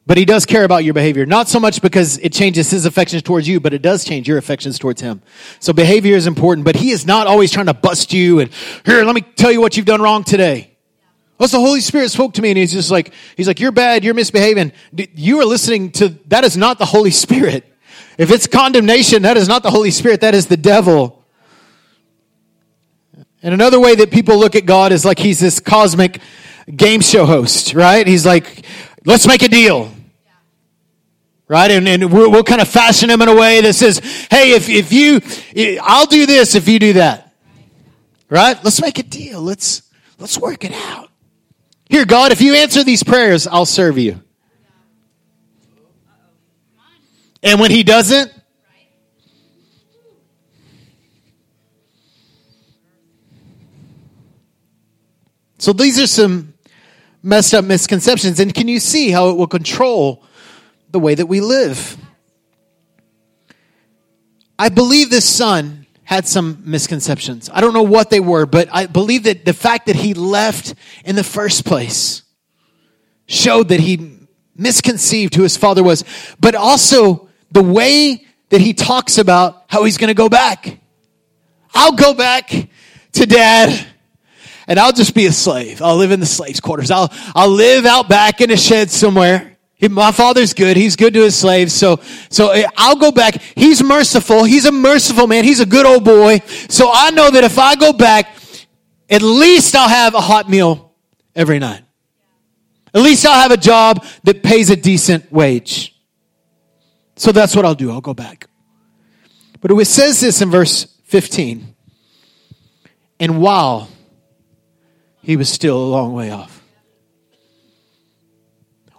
But 0.06 0.18
he 0.18 0.24
does 0.24 0.44
care 0.44 0.64
about 0.64 0.82
your 0.82 0.94
behavior. 0.94 1.24
Not 1.24 1.48
so 1.48 1.60
much 1.60 1.80
because 1.80 2.18
it 2.18 2.32
changes 2.32 2.68
his 2.68 2.84
affections 2.84 3.22
towards 3.22 3.46
you, 3.46 3.60
but 3.60 3.72
it 3.72 3.80
does 3.80 4.04
change 4.04 4.26
your 4.26 4.38
affections 4.38 4.76
towards 4.76 5.00
him. 5.00 5.22
So 5.60 5.72
behavior 5.72 6.16
is 6.16 6.26
important, 6.26 6.64
but 6.64 6.74
he 6.74 6.90
is 6.90 7.06
not 7.06 7.28
always 7.28 7.52
trying 7.52 7.66
to 7.66 7.74
bust 7.74 8.12
you 8.12 8.40
and 8.40 8.50
here, 8.84 9.04
let 9.04 9.14
me 9.14 9.20
tell 9.20 9.52
you 9.52 9.60
what 9.60 9.76
you've 9.76 9.86
done 9.86 10.02
wrong 10.02 10.24
today. 10.24 10.76
What's 11.36 11.52
the 11.52 11.60
Holy 11.60 11.80
Spirit 11.80 12.10
spoke 12.10 12.34
to 12.34 12.42
me 12.42 12.50
and 12.50 12.58
he's 12.58 12.72
just 12.72 12.90
like, 12.90 13.14
he's 13.36 13.46
like, 13.46 13.60
you're 13.60 13.70
bad, 13.70 14.02
you're 14.04 14.14
misbehaving. 14.14 14.72
You 15.14 15.40
are 15.42 15.44
listening 15.44 15.92
to, 15.92 16.08
that 16.26 16.42
is 16.42 16.56
not 16.56 16.78
the 16.78 16.86
Holy 16.86 17.12
Spirit. 17.12 17.69
If 18.20 18.30
it's 18.30 18.46
condemnation, 18.46 19.22
that 19.22 19.38
is 19.38 19.48
not 19.48 19.62
the 19.62 19.70
Holy 19.70 19.90
Spirit, 19.90 20.20
that 20.20 20.34
is 20.34 20.46
the 20.46 20.58
devil. 20.58 21.24
And 23.42 23.54
another 23.54 23.80
way 23.80 23.94
that 23.94 24.10
people 24.10 24.38
look 24.38 24.54
at 24.54 24.66
God 24.66 24.92
is 24.92 25.06
like 25.06 25.18
he's 25.18 25.40
this 25.40 25.58
cosmic 25.58 26.20
game 26.76 27.00
show 27.00 27.24
host, 27.24 27.72
right? 27.72 28.06
He's 28.06 28.26
like, 28.26 28.66
let's 29.06 29.26
make 29.26 29.42
a 29.42 29.48
deal 29.48 29.90
right? 31.48 31.72
And, 31.72 31.88
and 31.88 32.12
we'll, 32.12 32.30
we'll, 32.30 32.44
kind 32.44 32.60
of 32.60 32.68
fashion 32.68 33.10
him 33.10 33.20
in 33.22 33.28
a 33.28 33.34
way 33.34 33.60
that 33.62 33.72
says, 33.72 33.98
hey, 34.30 34.52
if, 34.52 34.68
if 34.68 34.92
you, 34.92 35.20
I'll 35.82 36.06
do 36.06 36.24
this 36.24 36.54
if 36.54 36.68
you 36.68 36.78
do 36.78 36.92
that. 36.92 37.34
Right? 38.28 38.56
Let's 38.62 38.80
make 38.80 39.00
a 39.00 39.02
deal. 39.02 39.42
Let's, 39.42 39.82
let's 40.20 40.38
work 40.38 40.64
it 40.64 40.72
out. 40.72 41.10
Here, 41.88 42.04
God, 42.04 42.30
if 42.30 42.40
you 42.40 42.54
answer 42.54 42.84
these 42.84 43.02
prayers, 43.02 43.48
I'll 43.48 43.66
serve 43.66 43.98
you. 43.98 44.22
And 47.42 47.60
when 47.60 47.70
he 47.70 47.82
doesn't, 47.82 48.32
So 55.58 55.74
these 55.74 56.00
are 56.00 56.06
some 56.06 56.54
messed 57.22 57.52
up 57.52 57.66
misconceptions. 57.66 58.40
And 58.40 58.54
can 58.54 58.66
you 58.66 58.80
see 58.80 59.10
how 59.10 59.28
it 59.28 59.36
will 59.36 59.46
control 59.46 60.24
the 60.90 60.98
way 60.98 61.14
that 61.14 61.26
we 61.26 61.40
live. 61.40 61.96
I 64.58 64.68
believe 64.68 65.10
this 65.10 65.28
son 65.28 65.86
had 66.02 66.26
some 66.26 66.62
misconceptions. 66.64 67.48
I 67.52 67.60
don't 67.60 67.72
know 67.72 67.82
what 67.82 68.10
they 68.10 68.20
were, 68.20 68.46
but 68.46 68.68
I 68.72 68.86
believe 68.86 69.24
that 69.24 69.44
the 69.44 69.52
fact 69.52 69.86
that 69.86 69.96
he 69.96 70.12
left 70.12 70.74
in 71.04 71.16
the 71.16 71.24
first 71.24 71.64
place 71.64 72.22
showed 73.26 73.68
that 73.68 73.80
he 73.80 74.18
misconceived 74.56 75.34
who 75.34 75.44
his 75.44 75.56
father 75.56 75.82
was, 75.82 76.04
but 76.40 76.54
also 76.54 77.29
the 77.50 77.62
way 77.62 78.26
that 78.50 78.60
he 78.60 78.74
talks 78.74 79.18
about 79.18 79.64
how 79.68 79.84
he's 79.84 79.98
going 79.98 80.08
to 80.08 80.14
go 80.14 80.28
back. 80.28 80.78
I'll 81.74 81.92
go 81.92 82.14
back 82.14 82.48
to 83.12 83.26
dad 83.26 83.86
and 84.66 84.78
I'll 84.78 84.92
just 84.92 85.14
be 85.14 85.26
a 85.26 85.32
slave. 85.32 85.82
I'll 85.82 85.96
live 85.96 86.12
in 86.12 86.20
the 86.20 86.26
slaves' 86.26 86.60
quarters. 86.60 86.90
I'll, 86.90 87.12
I'll 87.34 87.50
live 87.50 87.86
out 87.86 88.08
back 88.08 88.40
in 88.40 88.50
a 88.50 88.56
shed 88.56 88.90
somewhere. 88.90 89.56
He, 89.74 89.88
my 89.88 90.12
father's 90.12 90.52
good. 90.52 90.76
He's 90.76 90.94
good 90.94 91.14
to 91.14 91.20
his 91.22 91.34
slaves. 91.34 91.72
So, 91.72 92.00
so 92.28 92.50
eh, 92.50 92.68
I'll 92.76 92.96
go 92.96 93.10
back. 93.10 93.40
He's 93.56 93.82
merciful. 93.82 94.44
He's 94.44 94.66
a 94.66 94.72
merciful 94.72 95.26
man. 95.26 95.44
He's 95.44 95.60
a 95.60 95.66
good 95.66 95.86
old 95.86 96.04
boy. 96.04 96.40
So 96.68 96.90
I 96.92 97.10
know 97.10 97.30
that 97.30 97.44
if 97.44 97.58
I 97.58 97.76
go 97.76 97.92
back, 97.92 98.36
at 99.08 99.22
least 99.22 99.74
I'll 99.74 99.88
have 99.88 100.14
a 100.14 100.20
hot 100.20 100.48
meal 100.48 100.92
every 101.34 101.58
night. 101.58 101.82
At 102.94 103.02
least 103.02 103.24
I'll 103.26 103.40
have 103.40 103.52
a 103.52 103.56
job 103.56 104.04
that 104.24 104.42
pays 104.42 104.70
a 104.70 104.76
decent 104.76 105.32
wage. 105.32 105.99
So 107.20 107.32
that's 107.32 107.54
what 107.54 107.66
I'll 107.66 107.74
do. 107.74 107.90
I'll 107.90 108.00
go 108.00 108.14
back. 108.14 108.48
But 109.60 109.70
it 109.70 109.84
says 109.84 110.22
this 110.22 110.40
in 110.40 110.50
verse 110.50 110.84
15. 111.04 111.76
And 113.20 113.42
while 113.42 113.90
he 115.20 115.36
was 115.36 115.50
still 115.50 115.76
a 115.76 115.84
long 115.84 116.14
way 116.14 116.30
off. 116.30 116.64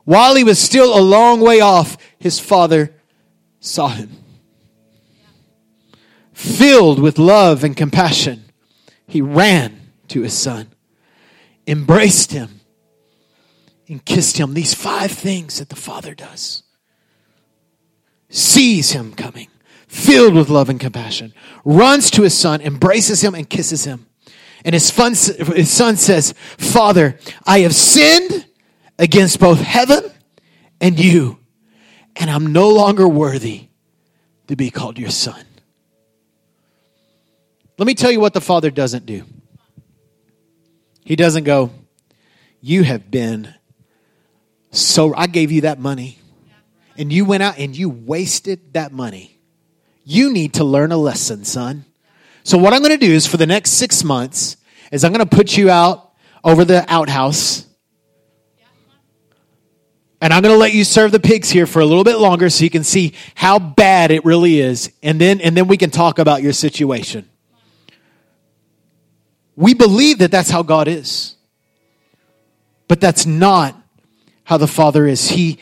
While 0.03 0.35
he 0.35 0.43
was 0.43 0.59
still 0.59 0.95
a 0.95 1.01
long 1.01 1.41
way 1.41 1.61
off, 1.61 1.97
his 2.19 2.39
father 2.39 2.93
saw 3.59 3.87
him. 3.87 4.11
Filled 6.31 6.99
with 6.99 7.17
love 7.17 7.63
and 7.63 7.75
compassion, 7.75 8.45
he 9.07 9.21
ran 9.21 9.93
to 10.09 10.21
his 10.21 10.37
son, 10.37 10.67
embraced 11.65 12.33
him, 12.33 12.61
and 13.87 14.05
kissed 14.05 14.37
him. 14.37 14.53
These 14.53 14.75
five 14.75 15.09
things 15.09 15.57
that 15.57 15.69
the 15.69 15.75
father 15.75 16.13
does. 16.13 16.61
Sees 18.31 18.91
him 18.91 19.13
coming, 19.13 19.47
filled 19.87 20.33
with 20.33 20.49
love 20.49 20.69
and 20.69 20.79
compassion, 20.79 21.33
runs 21.63 22.09
to 22.11 22.23
his 22.23 22.35
son, 22.35 22.61
embraces 22.61 23.23
him, 23.23 23.35
and 23.35 23.47
kisses 23.47 23.83
him. 23.85 24.07
And 24.65 24.73
his, 24.73 24.89
fun, 24.89 25.11
his 25.11 25.71
son 25.71 25.97
says, 25.97 26.33
Father, 26.57 27.19
I 27.45 27.59
have 27.59 27.75
sinned 27.75 28.45
against 28.97 29.39
both 29.39 29.59
heaven 29.59 30.03
and 30.79 30.99
you, 30.99 31.37
and 32.15 32.29
I'm 32.29 32.53
no 32.53 32.69
longer 32.69 33.07
worthy 33.07 33.67
to 34.47 34.55
be 34.55 34.71
called 34.71 34.97
your 34.97 35.11
son. 35.11 35.43
Let 37.77 37.85
me 37.85 37.95
tell 37.95 38.11
you 38.11 38.19
what 38.19 38.33
the 38.33 38.41
Father 38.41 38.71
doesn't 38.71 39.05
do. 39.05 39.25
He 41.03 41.15
doesn't 41.15 41.43
go, 41.43 41.71
You 42.61 42.83
have 42.83 43.11
been 43.11 43.55
so, 44.71 45.13
I 45.15 45.27
gave 45.27 45.51
you 45.51 45.61
that 45.61 45.79
money, 45.79 46.17
and 46.97 47.11
you 47.11 47.25
went 47.25 47.43
out 47.43 47.57
and 47.57 47.75
you 47.75 47.89
wasted 47.89 48.73
that 48.73 48.91
money. 48.91 49.39
You 50.03 50.31
need 50.31 50.55
to 50.55 50.63
learn 50.63 50.91
a 50.91 50.97
lesson, 50.97 51.45
son. 51.45 51.85
So, 52.43 52.57
what 52.57 52.73
I'm 52.73 52.79
going 52.79 52.97
to 52.97 53.05
do 53.05 53.11
is 53.11 53.27
for 53.27 53.37
the 53.37 53.45
next 53.45 53.71
six 53.71 54.03
months, 54.03 54.57
is 54.91 55.03
I'm 55.03 55.13
going 55.13 55.27
to 55.27 55.35
put 55.35 55.57
you 55.57 55.69
out 55.69 56.11
over 56.43 56.65
the 56.65 56.83
outhouse 56.91 57.67
and 60.21 60.31
I'm 60.31 60.43
going 60.43 60.53
to 60.53 60.59
let 60.59 60.75
you 60.75 60.83
serve 60.83 61.11
the 61.11 61.19
pigs 61.19 61.49
here 61.49 61.65
for 61.65 61.79
a 61.79 61.85
little 61.85 62.03
bit 62.03 62.17
longer 62.17 62.47
so 62.51 62.63
you 62.63 62.69
can 62.69 62.83
see 62.83 63.13
how 63.33 63.57
bad 63.57 64.11
it 64.11 64.23
really 64.23 64.59
is. 64.59 64.91
And 65.01 65.19
then, 65.19 65.41
and 65.41 65.57
then 65.57 65.67
we 65.67 65.77
can 65.77 65.89
talk 65.89 66.19
about 66.19 66.43
your 66.43 66.53
situation. 66.53 67.27
We 69.55 69.73
believe 69.73 70.19
that 70.19 70.29
that's 70.29 70.51
how 70.51 70.61
God 70.61 70.87
is. 70.87 71.35
But 72.87 73.01
that's 73.01 73.25
not 73.25 73.75
how 74.43 74.57
the 74.57 74.67
Father 74.67 75.07
is. 75.07 75.29
He, 75.29 75.57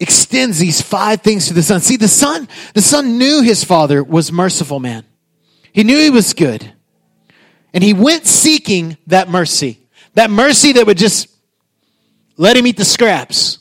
extends 0.00 0.58
these 0.58 0.80
five 0.80 1.20
things 1.20 1.48
to 1.48 1.54
the 1.54 1.62
son. 1.62 1.80
See, 1.80 1.96
the 1.96 2.08
son, 2.08 2.48
the 2.74 2.80
son 2.80 3.18
knew 3.18 3.42
his 3.42 3.62
father 3.62 4.02
was 4.02 4.32
merciful 4.32 4.80
man. 4.80 5.04
He 5.72 5.84
knew 5.84 5.98
he 5.98 6.10
was 6.10 6.32
good. 6.32 6.72
And 7.72 7.84
he 7.84 7.92
went 7.92 8.26
seeking 8.26 8.96
that 9.06 9.28
mercy. 9.28 9.78
That 10.14 10.30
mercy 10.30 10.72
that 10.72 10.86
would 10.86 10.98
just 10.98 11.28
let 12.36 12.56
him 12.56 12.66
eat 12.66 12.76
the 12.76 12.84
scraps. 12.84 13.58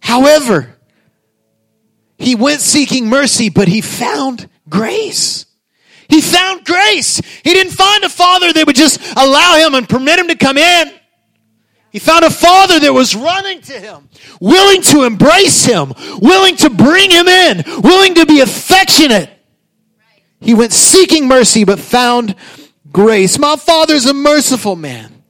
However, 0.00 0.76
he 2.16 2.34
went 2.34 2.60
seeking 2.60 3.08
mercy, 3.08 3.50
but 3.50 3.68
he 3.68 3.80
found 3.80 4.48
grace. 4.68 5.44
He 6.08 6.20
found 6.20 6.64
grace. 6.64 7.20
He 7.42 7.52
didn't 7.52 7.72
find 7.72 8.04
a 8.04 8.08
father 8.08 8.52
that 8.52 8.66
would 8.66 8.76
just 8.76 9.00
allow 9.16 9.56
him 9.56 9.74
and 9.74 9.88
permit 9.88 10.18
him 10.18 10.28
to 10.28 10.36
come 10.36 10.56
in. 10.56 10.92
He 11.96 12.00
found 12.00 12.26
a 12.26 12.30
father 12.30 12.78
that 12.78 12.92
was 12.92 13.16
running 13.16 13.62
to 13.62 13.72
him, 13.72 14.10
willing 14.38 14.82
to 14.82 15.04
embrace 15.04 15.64
him, 15.64 15.94
willing 16.20 16.54
to 16.56 16.68
bring 16.68 17.10
him 17.10 17.26
in, 17.26 17.64
willing 17.82 18.16
to 18.16 18.26
be 18.26 18.40
affectionate. 18.40 19.30
He 20.38 20.52
went 20.52 20.74
seeking 20.74 21.26
mercy, 21.26 21.64
but 21.64 21.78
found 21.78 22.34
grace. 22.92 23.38
My 23.38 23.56
father 23.56 23.94
is 23.94 24.04
a 24.04 24.12
merciful 24.12 24.76
man. 24.76 25.22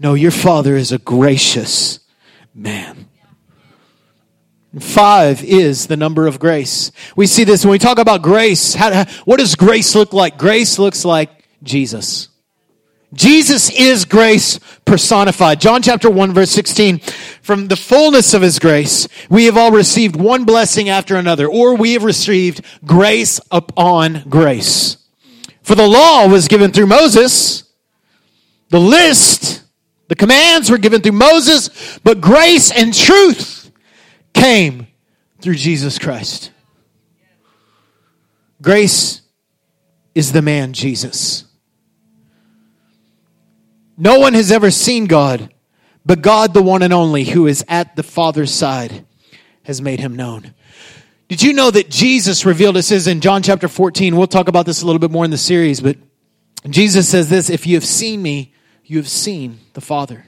No, 0.00 0.14
your 0.14 0.32
father 0.32 0.74
is 0.74 0.90
a 0.90 0.98
gracious 0.98 2.00
man. 2.52 3.08
Five 4.80 5.44
is 5.44 5.86
the 5.86 5.96
number 5.96 6.26
of 6.26 6.40
grace. 6.40 6.90
We 7.14 7.28
see 7.28 7.44
this 7.44 7.64
when 7.64 7.70
we 7.70 7.78
talk 7.78 8.00
about 8.00 8.20
grace. 8.20 8.74
How, 8.74 9.04
what 9.26 9.38
does 9.38 9.54
grace 9.54 9.94
look 9.94 10.12
like? 10.12 10.38
Grace 10.38 10.76
looks 10.76 11.04
like 11.04 11.30
Jesus. 11.62 12.29
Jesus 13.12 13.70
is 13.70 14.04
grace 14.04 14.60
personified. 14.84 15.60
John 15.60 15.82
chapter 15.82 16.08
1 16.08 16.32
verse 16.32 16.50
16. 16.50 17.00
From 17.42 17.66
the 17.66 17.76
fullness 17.76 18.34
of 18.34 18.42
his 18.42 18.58
grace, 18.58 19.08
we 19.28 19.46
have 19.46 19.56
all 19.56 19.72
received 19.72 20.14
one 20.14 20.44
blessing 20.44 20.88
after 20.88 21.16
another, 21.16 21.48
or 21.48 21.74
we 21.74 21.94
have 21.94 22.04
received 22.04 22.64
grace 22.84 23.40
upon 23.50 24.24
grace. 24.28 24.96
For 25.62 25.74
the 25.74 25.88
law 25.88 26.28
was 26.28 26.48
given 26.48 26.70
through 26.70 26.86
Moses. 26.86 27.64
The 28.68 28.80
list, 28.80 29.64
the 30.06 30.14
commands 30.14 30.70
were 30.70 30.78
given 30.78 31.02
through 31.02 31.12
Moses, 31.12 31.98
but 32.04 32.20
grace 32.20 32.70
and 32.70 32.94
truth 32.94 33.72
came 34.32 34.86
through 35.40 35.56
Jesus 35.56 35.98
Christ. 35.98 36.52
Grace 38.62 39.22
is 40.14 40.32
the 40.32 40.42
man 40.42 40.72
Jesus. 40.72 41.44
No 44.00 44.18
one 44.18 44.32
has 44.32 44.50
ever 44.50 44.70
seen 44.70 45.04
God, 45.04 45.52
but 46.06 46.22
God, 46.22 46.54
the 46.54 46.62
one 46.62 46.80
and 46.80 46.90
only, 46.90 47.24
who 47.24 47.46
is 47.46 47.62
at 47.68 47.96
the 47.96 48.02
Father's 48.02 48.52
side, 48.52 49.04
has 49.64 49.82
made 49.82 50.00
him 50.00 50.16
known. 50.16 50.54
Did 51.28 51.42
you 51.42 51.52
know 51.52 51.70
that 51.70 51.90
Jesus 51.90 52.46
revealed 52.46 52.76
this 52.76 52.90
is 52.90 53.06
in 53.06 53.20
John 53.20 53.42
chapter 53.42 53.68
14? 53.68 54.16
We'll 54.16 54.26
talk 54.26 54.48
about 54.48 54.64
this 54.64 54.80
a 54.80 54.86
little 54.86 54.98
bit 54.98 55.10
more 55.10 55.26
in 55.26 55.30
the 55.30 55.36
series, 55.36 55.82
but 55.82 55.98
Jesus 56.70 57.10
says 57.10 57.28
this 57.28 57.50
if 57.50 57.66
you 57.66 57.76
have 57.76 57.84
seen 57.84 58.22
me, 58.22 58.54
you 58.84 58.96
have 58.96 59.06
seen 59.06 59.60
the 59.74 59.82
Father. 59.82 60.24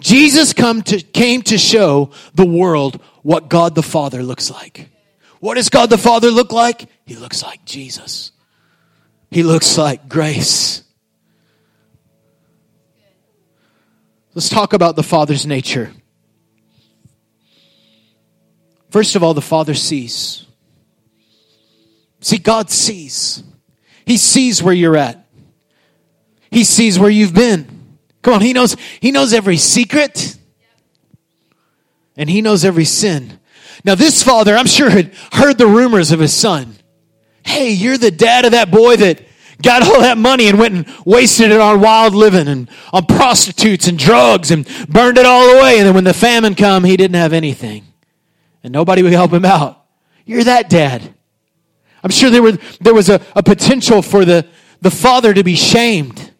Jesus 0.00 0.54
come 0.54 0.80
to, 0.80 1.02
came 1.02 1.42
to 1.42 1.58
show 1.58 2.12
the 2.34 2.46
world 2.46 2.98
what 3.20 3.50
God 3.50 3.74
the 3.74 3.82
Father 3.82 4.22
looks 4.22 4.50
like. 4.50 4.88
What 5.38 5.56
does 5.56 5.68
God 5.68 5.90
the 5.90 5.98
Father 5.98 6.30
look 6.30 6.50
like? 6.50 6.88
He 7.04 7.16
looks 7.16 7.42
like 7.42 7.66
Jesus. 7.66 8.32
He 9.30 9.42
looks 9.42 9.76
like 9.76 10.08
grace. 10.08 10.82
Let's 14.34 14.48
talk 14.48 14.72
about 14.72 14.96
the 14.96 15.02
Father's 15.02 15.46
nature. 15.46 15.92
First 18.90 19.16
of 19.16 19.22
all, 19.22 19.34
the 19.34 19.40
Father 19.40 19.74
sees. 19.74 20.46
See, 22.20 22.38
God 22.38 22.70
sees. 22.70 23.42
He 24.04 24.16
sees 24.16 24.62
where 24.62 24.74
you're 24.74 24.96
at. 24.96 25.26
He 26.50 26.64
sees 26.64 26.98
where 26.98 27.10
you've 27.10 27.34
been. 27.34 27.96
Come 28.22 28.34
on, 28.34 28.40
he 28.40 28.52
knows, 28.52 28.76
he 29.00 29.10
knows 29.10 29.32
every 29.32 29.56
secret. 29.56 30.36
And 32.16 32.28
he 32.28 32.42
knows 32.42 32.64
every 32.64 32.84
sin. 32.84 33.38
Now 33.84 33.94
this 33.94 34.22
father, 34.22 34.56
I'm 34.56 34.66
sure 34.66 34.90
had 34.90 35.12
heard 35.32 35.58
the 35.58 35.66
rumors 35.66 36.12
of 36.12 36.20
his 36.20 36.34
son. 36.34 36.76
Hey, 37.44 37.70
you're 37.70 37.98
the 37.98 38.10
dad 38.10 38.44
of 38.44 38.52
that 38.52 38.70
boy 38.70 38.96
that 38.96 39.22
got 39.62 39.82
all 39.82 40.00
that 40.00 40.18
money 40.18 40.48
and 40.48 40.58
went 40.58 40.74
and 40.74 40.86
wasted 41.04 41.50
it 41.50 41.60
on 41.60 41.80
wild 41.80 42.14
living 42.14 42.48
and 42.48 42.68
on 42.92 43.06
prostitutes 43.06 43.86
and 43.86 43.98
drugs 43.98 44.50
and 44.50 44.66
burned 44.88 45.18
it 45.18 45.26
all 45.26 45.58
away. 45.58 45.78
And 45.78 45.86
then 45.86 45.94
when 45.94 46.04
the 46.04 46.14
famine 46.14 46.54
come, 46.54 46.84
he 46.84 46.96
didn't 46.96 47.16
have 47.16 47.32
anything. 47.32 47.84
And 48.62 48.72
nobody 48.72 49.02
would 49.02 49.12
help 49.12 49.32
him 49.32 49.44
out. 49.44 49.84
You're 50.24 50.44
that 50.44 50.68
dad. 50.68 51.14
I'm 52.04 52.10
sure 52.10 52.30
there, 52.30 52.42
were, 52.42 52.58
there 52.80 52.94
was 52.94 53.08
a, 53.08 53.20
a 53.36 53.42
potential 53.42 54.02
for 54.02 54.24
the, 54.24 54.46
the 54.80 54.90
father 54.90 55.32
to 55.32 55.42
be 55.44 55.54
shamed. 55.54 56.32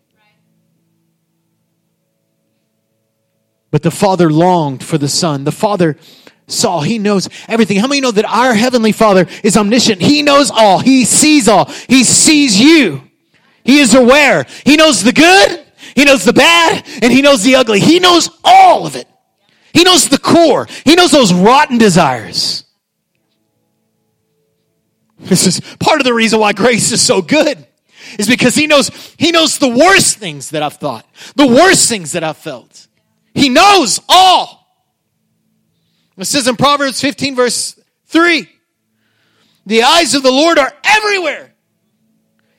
But 3.73 3.83
the 3.83 3.91
Father 3.91 4.31
longed 4.31 4.85
for 4.85 4.99
the 4.99 5.09
Son. 5.09 5.45
The 5.45 5.51
Father 5.51 5.97
saw. 6.47 6.83
He 6.83 6.99
knows 6.99 7.29
everything. 7.49 7.79
How 7.79 7.89
many 7.89 8.03
know 8.03 8.11
that 8.11 8.27
our 8.27 8.55
Heavenly 8.55 8.93
Father 8.93 9.27
is 9.43 9.57
omniscient? 9.57 10.03
He 10.03 10.23
knows 10.23 10.51
all. 10.51 10.79
He 10.79 11.07
sees 11.07 11.49
all. 11.49 11.65
He 11.89 12.05
sees 12.05 12.61
you. 12.61 13.03
He 13.65 13.81
is 13.81 13.95
aware. 13.95 14.47
He 14.65 14.77
knows 14.77 15.03
the 15.03 15.13
good. 15.13 15.65
He 15.95 16.05
knows 16.05 16.25
the 16.25 16.33
bad. 16.33 16.87
And 17.03 17.13
He 17.13 17.23
knows 17.23 17.43
the 17.43 17.57
ugly. 17.57 17.81
He 17.81 17.99
knows 17.99 18.31
all 18.45 18.87
of 18.87 18.97
it. 18.97 19.09
He 19.73 19.85
knows 19.85 20.09
the 20.09 20.19
core. 20.19 20.67
He 20.85 20.95
knows 20.95 21.11
those 21.11 21.33
rotten 21.33 21.79
desires. 21.79 22.65
This 25.19 25.47
is 25.47 25.61
part 25.79 26.01
of 26.01 26.05
the 26.05 26.13
reason 26.13 26.41
why 26.41 26.53
grace 26.53 26.93
is 26.93 27.01
so 27.01 27.23
good. 27.23 27.67
Is 28.19 28.29
because 28.29 28.55
he 28.55 28.67
knows, 28.67 28.91
he 29.17 29.31
knows 29.31 29.59
the 29.59 29.69
worst 29.69 30.19
things 30.19 30.51
that 30.51 30.63
I've 30.63 30.77
thought, 30.77 31.07
the 31.35 31.47
worst 31.47 31.89
things 31.89 32.13
that 32.13 32.23
I've 32.23 32.37
felt. 32.37 32.89
He 33.33 33.49
knows 33.49 34.01
all. 34.09 34.63
It 36.19 36.27
says 36.27 36.47
in 36.47 36.57
Proverbs 36.57 37.01
15, 37.01 37.35
verse 37.35 37.81
3 38.07 38.49
The 39.65 39.83
eyes 39.83 40.15
of 40.15 40.23
the 40.23 40.31
Lord 40.31 40.59
are 40.59 40.73
everywhere, 40.85 41.52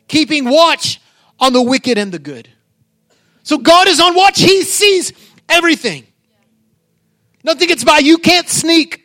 keeping 0.07 0.45
watch 0.45 1.01
on 1.39 1.53
the 1.53 1.61
wicked 1.61 1.97
and 1.97 2.11
the 2.11 2.19
good. 2.19 2.49
So 3.43 3.57
God 3.57 3.87
is 3.87 3.99
on 3.99 4.15
watch. 4.15 4.39
He 4.39 4.63
sees 4.63 5.13
everything. 5.49 6.07
Nothing 7.43 7.67
gets 7.67 7.83
by. 7.83 7.99
You 7.99 8.17
can't 8.17 8.47
sneak 8.47 9.03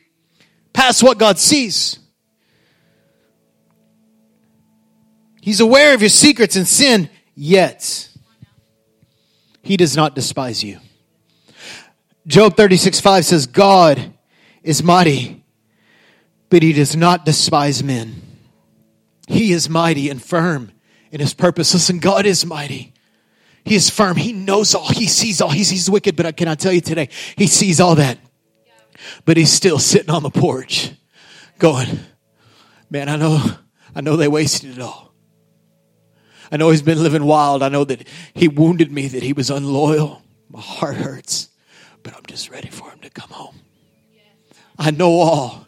past 0.73 1.03
what 1.03 1.19
God 1.19 1.39
sees. 1.39 1.99
He's 5.41 5.61
aware 5.61 5.95
of 5.95 6.03
your 6.03 6.11
secrets 6.11 6.57
and 6.57 6.69
sin, 6.69 7.09
yet 7.35 8.09
He 9.63 9.77
does 9.77 9.97
not 9.97 10.15
despise 10.15 10.63
you. 10.63 10.79
Job 12.27 12.57
36 12.57 13.01
5 13.01 13.25
says, 13.25 13.47
God 13.47 14.13
is 14.63 14.83
mighty, 14.83 15.43
but 16.51 16.63
he 16.63 16.75
does 16.75 16.95
not 16.95 17.25
despise 17.25 17.83
men. 17.83 18.21
He 19.27 19.53
is 19.53 19.69
mighty 19.71 20.11
and 20.11 20.23
firm 20.23 20.73
in 21.11 21.21
his 21.21 21.35
purpose. 21.35 21.73
Listen, 21.75 21.99
God 21.99 22.27
is 22.27 22.45
mighty. 22.45 22.93
He 23.65 23.75
is 23.75 23.91
firm. 23.91 24.17
He 24.17 24.33
knows 24.33 24.75
all. 24.75 24.89
He 24.89 25.07
sees 25.07 25.41
all. 25.41 25.51
He 25.51 25.65
sees 25.65 25.91
wicked, 25.91 26.17
but 26.17 26.27
I 26.27 26.33
cannot 26.33 26.59
tell 26.59 26.73
you 26.73 26.81
today, 26.81 27.09
he 27.37 27.47
sees 27.47 27.81
all 27.81 27.95
that. 27.97 28.19
But 29.25 29.37
he's 29.37 29.53
still 29.53 29.79
sitting 29.79 30.11
on 30.11 30.23
the 30.23 30.31
porch 30.31 30.91
going, 31.59 32.01
man, 32.91 33.09
I 33.09 33.17
know, 33.17 33.43
I 33.95 34.01
know 34.01 34.17
they 34.17 34.29
wasted 34.29 34.71
it 34.73 34.81
all. 34.81 35.13
I 36.51 36.57
know 36.57 36.71
he's 36.71 36.83
been 36.83 37.03
living 37.03 37.25
wild. 37.25 37.63
I 37.63 37.69
know 37.69 37.85
that 37.85 38.09
he 38.35 38.49
wounded 38.49 38.91
me, 38.91 39.09
that 39.09 39.23
he 39.23 39.35
was 39.35 39.51
unloyal. 39.51 40.23
My 40.51 40.61
heart 40.61 40.97
hurts 40.97 41.51
but 42.09 42.17
I'm 42.17 42.27
just 42.27 42.51
ready 42.51 42.69
for 42.69 42.91
him 42.91 43.01
to 43.01 43.11
come 43.11 43.29
home. 43.29 43.61
I 44.79 44.91
know 44.91 45.11
all, 45.11 45.67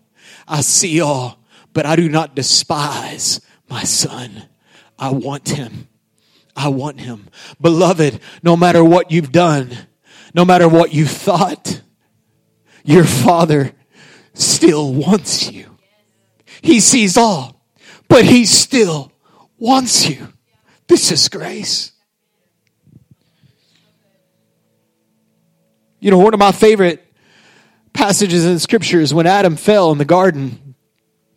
I 0.48 0.62
see 0.62 1.00
all, 1.00 1.38
but 1.74 1.84
I 1.84 1.96
do 1.96 2.08
not 2.08 2.34
despise 2.34 3.40
my 3.68 3.82
son. 3.82 4.48
I 5.00 5.10
want 5.10 5.48
him. 5.48 5.88
I 6.54 6.68
want 6.68 7.00
him. 7.00 7.28
Beloved, 7.60 8.20
no 8.42 8.56
matter 8.56 8.84
what 8.84 9.10
you've 9.10 9.32
done, 9.32 9.70
no 10.34 10.44
matter 10.44 10.68
what 10.68 10.92
you 10.92 11.06
thought, 11.06 11.80
your 12.84 13.04
father 13.04 13.72
still 14.34 14.92
wants 14.92 15.50
you. 15.50 15.78
He 16.60 16.80
sees 16.80 17.16
all, 17.16 17.64
but 18.08 18.26
he 18.26 18.44
still 18.44 19.10
wants 19.58 20.08
you. 20.08 20.28
This 20.86 21.10
is 21.10 21.28
grace. 21.28 21.92
You 25.98 26.10
know, 26.10 26.18
one 26.18 26.34
of 26.34 26.40
my 26.40 26.52
favorite 26.52 27.04
passages 27.92 28.44
in 28.44 28.58
scripture 28.58 29.00
is 29.00 29.14
when 29.14 29.26
Adam 29.26 29.56
fell 29.56 29.92
in 29.92 29.98
the 29.98 30.04
garden. 30.04 30.69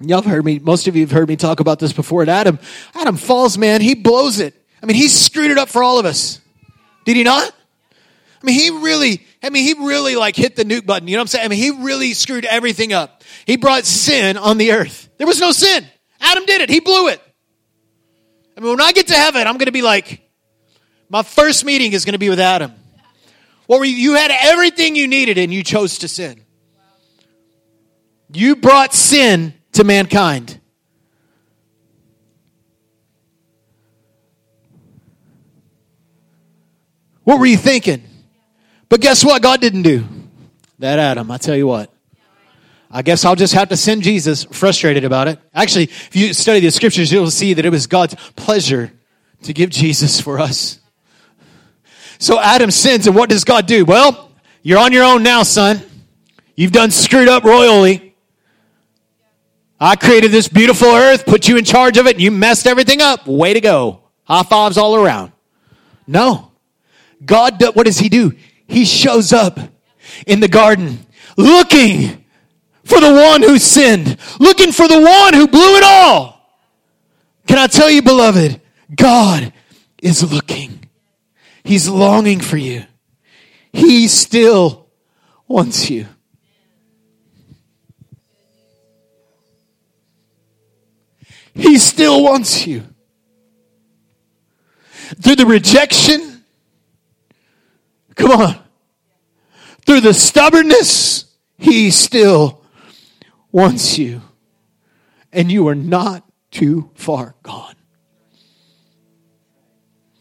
Y'all 0.08 0.22
have 0.22 0.32
heard 0.32 0.46
me, 0.46 0.60
most 0.60 0.88
of 0.88 0.96
you 0.96 1.02
have 1.02 1.12
heard 1.12 1.28
me 1.28 1.36
talk 1.36 1.60
about 1.60 1.80
this 1.80 1.94
before. 1.94 2.22
And 2.22 2.30
Adam, 2.30 2.60
Adam 2.96 3.18
falls, 3.18 3.58
man, 3.58 3.82
he 3.82 3.96
blows 3.96 4.39
it. 4.39 4.54
I 4.82 4.86
mean, 4.86 4.96
he 4.96 5.08
screwed 5.08 5.52
it 5.52 5.58
up 5.58 5.70
for 5.70 5.84
all 5.84 6.00
of 6.00 6.06
us. 6.06 6.39
Did 7.06 7.16
he 7.16 7.24
not? 7.24 7.52
I 8.42 8.46
mean, 8.46 8.60
he 8.60 8.70
really 8.70 9.26
I 9.44 9.50
mean, 9.50 9.66
he 9.66 9.86
really 9.86 10.16
like 10.16 10.38
hit 10.38 10.56
the 10.56 10.63
nuke 10.63 10.86
button. 10.86 11.08
You 11.08 11.16
know 11.16 11.20
what 11.20 11.24
I'm 11.24 11.28
saying? 11.28 11.46
I 11.46 11.48
mean, 11.50 11.60
he 11.60 11.84
really 11.84 12.13
screwed 12.13 12.46
everything 12.46 12.94
up. 12.94 13.24
He 13.46 13.58
brought 13.58 13.84
sin 13.84 14.38
on 14.38 14.58
the 14.58 14.72
earth. 14.72 15.10
There 15.18 15.28
was 15.28 15.42
no 15.42 15.52
sin. 15.52 15.86
Adam 16.22 16.46
did 16.46 16.62
it. 16.62 16.70
He 16.70 16.80
blew 16.80 17.10
it. 17.10 17.22
I 18.56 18.62
mean, 18.62 18.70
when 18.70 18.82
I 18.82 18.94
get 18.94 19.08
to 19.08 19.16
heaven, 19.16 19.46
I'm 19.46 19.56
going 19.58 19.66
to 19.66 19.74
be 19.74 19.82
like, 19.82 20.22
my 21.10 21.24
first 21.24 21.66
meeting 21.66 21.92
is 21.92 22.06
going 22.06 22.13
to 22.13 22.20
be 22.20 22.30
with 22.30 22.39
Adam. 22.39 22.74
You? 23.70 23.84
You 23.84 24.13
had 24.13 24.32
everything 24.32 24.96
you 24.96 25.08
needed 25.08 25.38
and 25.38 25.54
you 25.54 25.63
chose 25.63 26.00
to 26.00 26.08
sin. 26.08 26.42
You 28.32 28.56
brought 28.56 28.94
sin 28.94 29.54
to 29.73 29.83
mankind. 29.83 30.59
What 37.23 37.39
were 37.39 37.45
you 37.45 37.57
thinking? 37.57 38.03
But 38.89 39.01
guess 39.01 39.23
what 39.23 39.41
God 39.41 39.62
didn't 39.62 39.83
do? 39.83 40.05
That 40.79 40.99
Adam, 40.99 41.31
I 41.31 41.38
tell 41.38 41.55
you 41.55 41.67
what. 41.67 41.91
I 42.91 43.01
guess 43.01 43.25
I'll 43.25 43.36
just 43.36 43.53
have 43.53 43.69
to 43.69 43.77
send 43.77 44.03
Jesus, 44.03 44.43
frustrated 44.43 45.03
about 45.03 45.27
it. 45.27 45.39
Actually, 45.53 45.86
if 45.86 46.15
you 46.15 46.33
study 46.33 46.59
the 46.59 46.69
scriptures, 46.69 47.12
you'll 47.12 47.31
see 47.31 47.55
that 47.55 47.65
it 47.65 47.71
was 47.71 47.88
God's 47.88 48.15
pleasure 48.36 48.91
to 49.43 49.53
give 49.53 49.71
Jesus 49.71 50.21
for 50.21 50.39
us. 50.39 50.79
So 52.19 52.39
Adam 52.39 52.69
sins, 52.69 53.07
and 53.07 53.15
what 53.15 53.29
does 53.29 53.43
God 53.43 53.65
do? 53.65 53.83
Well, 53.83 54.29
you're 54.62 54.77
on 54.77 54.91
your 54.93 55.03
own 55.03 55.23
now, 55.23 55.41
son. 55.43 55.81
You've 56.55 56.71
done 56.71 56.91
screwed 56.91 57.27
up 57.27 57.43
royally. 57.43 58.12
I 59.84 59.98
created 59.98 60.32
this 60.32 60.48
beautiful 60.48 60.88
earth, 60.88 61.26
put 61.26 61.50
you 61.50 61.58
in 61.58 61.65
charge 61.65 61.98
of 61.98 62.08
it, 62.08 62.15
and 62.15 62.22
you 62.22 62.32
messed 62.32 62.67
everything 62.67 63.02
up. 63.02 63.28
Way 63.28 63.54
to 63.54 63.60
go. 63.60 64.00
High 64.24 64.43
fives 64.43 64.78
all 64.78 64.96
around. 64.96 65.34
No. 66.08 66.54
God, 67.26 67.62
what 67.74 67.86
does 67.86 67.98
he 67.98 68.08
do? 68.08 68.32
He 68.65 68.86
shows 68.86 69.34
up 69.34 69.60
in 70.26 70.39
the 70.39 70.48
garden 70.48 71.06
looking 71.36 72.24
for 72.86 73.02
the 73.02 73.12
one 73.12 73.41
who 73.41 73.60
sinned, 73.60 74.17
looking 74.39 74.72
for 74.72 74.88
the 74.88 75.02
one 75.02 75.34
who 75.34 75.50
blew 75.50 75.76
it 75.76 75.84
all. 75.84 76.63
Can 77.46 77.58
I 77.58 77.67
tell 77.67 77.89
you, 77.89 78.02
beloved, 78.02 78.62
God 78.96 79.52
is 80.02 80.32
looking. 80.32 80.88
He's 81.65 81.89
longing 81.89 82.39
for 82.39 82.56
you. 82.56 82.86
He 83.74 84.08
still 84.08 84.88
wants 85.46 85.89
you. 85.89 86.08
He 91.54 91.78
still 91.78 92.24
wants 92.24 92.66
you. 92.66 92.84
Through 95.22 95.36
the 95.36 95.46
rejection, 95.46 96.44
come 98.16 98.32
on, 98.32 98.60
through 99.86 100.02
the 100.02 100.13
stubbornness, 100.13 101.26
He 101.58 101.92
still 101.92 102.63
wants 103.52 103.98
you. 103.98 104.22
And 105.32 105.52
you 105.52 105.68
are 105.68 105.76
not 105.76 106.24
too 106.52 106.92
far 106.96 107.36
gone. 107.44 107.76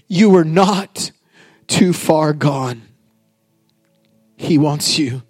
You 0.08 0.36
are 0.36 0.44
not 0.44 1.10
too 1.66 1.92
far 1.92 2.32
gone. 2.32 2.82
He 4.36 4.58
wants 4.58 4.98
you. 4.98 5.22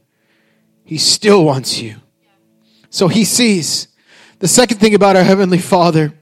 He 0.85 0.99
still 0.99 1.45
wants 1.45 1.81
you. 1.81 1.97
So 2.91 3.09
he 3.09 3.25
sees. 3.25 3.89
The 4.43 4.49
second 4.49 4.79
thing 4.79 4.97
about 4.97 5.15
our 5.15 5.23
Heavenly 5.23 5.59
Father 5.59 6.13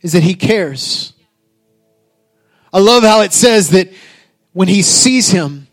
is 0.00 0.14
that 0.14 0.24
He 0.24 0.34
cares. 0.34 1.12
I 2.72 2.80
love 2.80 3.04
how 3.04 3.20
it 3.20 3.32
says 3.32 3.70
that 3.70 3.88
when 4.52 4.66
He 4.66 4.82
sees 4.82 5.30
Him, 5.30 5.68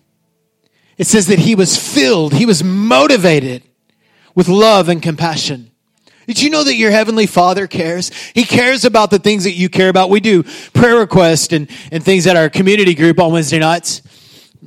it 0.99 1.07
says 1.07 1.25
that 1.27 1.39
He 1.39 1.55
was 1.55 1.79
filled, 1.79 2.33
He 2.33 2.45
was 2.45 2.63
motivated 2.63 3.63
with 4.36 4.47
love 4.47 4.88
and 4.88 5.01
compassion. 5.01 5.71
Did 6.27 6.43
you 6.43 6.51
know 6.51 6.63
that 6.63 6.75
your 6.75 6.91
heavenly 6.91 7.25
father 7.25 7.65
cares? 7.65 8.12
He 8.36 8.43
cares 8.43 8.86
about 8.86 9.10
the 9.10 9.17
things 9.17 9.45
that 9.45 9.53
you 9.53 9.67
care 9.67 9.89
about. 9.89 10.12
We 10.12 10.19
do 10.19 10.43
prayer 10.73 10.97
requests 10.97 11.53
and, 11.53 11.71
and 11.91 12.03
things 12.03 12.27
at 12.27 12.36
our 12.36 12.49
community 12.51 12.93
group 12.93 13.19
on 13.19 13.31
Wednesday 13.31 13.57
nights. 13.57 14.03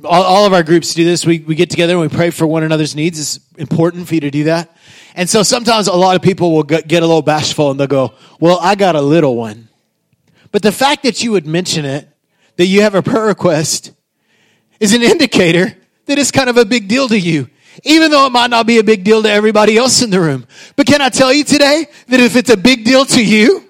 All, 0.03 0.23
all 0.23 0.45
of 0.45 0.53
our 0.53 0.63
groups 0.63 0.93
do 0.93 1.03
this. 1.03 1.25
We, 1.25 1.39
we 1.39 1.55
get 1.55 1.69
together 1.69 1.93
and 1.93 2.01
we 2.01 2.09
pray 2.09 2.29
for 2.29 2.47
one 2.47 2.63
another's 2.63 2.95
needs. 2.95 3.19
It's 3.19 3.39
important 3.57 4.07
for 4.07 4.15
you 4.15 4.21
to 4.21 4.31
do 4.31 4.45
that. 4.45 4.75
And 5.15 5.29
so 5.29 5.43
sometimes 5.43 5.87
a 5.87 5.93
lot 5.93 6.15
of 6.15 6.21
people 6.21 6.51
will 6.51 6.63
get, 6.63 6.87
get 6.87 7.03
a 7.03 7.05
little 7.05 7.21
bashful 7.21 7.71
and 7.71 7.79
they'll 7.79 7.87
go, 7.87 8.13
well, 8.39 8.59
I 8.61 8.75
got 8.75 8.95
a 8.95 9.01
little 9.01 9.35
one. 9.35 9.69
But 10.51 10.61
the 10.61 10.71
fact 10.71 11.03
that 11.03 11.23
you 11.23 11.31
would 11.31 11.45
mention 11.45 11.85
it, 11.85 12.07
that 12.57 12.65
you 12.65 12.81
have 12.81 12.95
a 12.95 13.01
prayer 13.01 13.25
request, 13.25 13.93
is 14.79 14.93
an 14.93 15.01
indicator 15.01 15.75
that 16.05 16.17
it's 16.17 16.31
kind 16.31 16.49
of 16.49 16.57
a 16.57 16.65
big 16.65 16.87
deal 16.87 17.07
to 17.07 17.19
you 17.19 17.49
even 17.83 18.11
though 18.11 18.25
it 18.25 18.31
might 18.31 18.49
not 18.49 18.67
be 18.67 18.79
a 18.79 18.83
big 18.83 19.03
deal 19.03 19.23
to 19.23 19.29
everybody 19.29 19.77
else 19.77 20.01
in 20.01 20.09
the 20.09 20.19
room. 20.19 20.45
But 20.75 20.87
can 20.87 21.01
I 21.01 21.09
tell 21.09 21.33
you 21.33 21.43
today 21.43 21.87
that 22.07 22.19
if 22.19 22.35
it's 22.35 22.49
a 22.49 22.57
big 22.57 22.83
deal 22.83 23.05
to 23.05 23.23
you, 23.23 23.65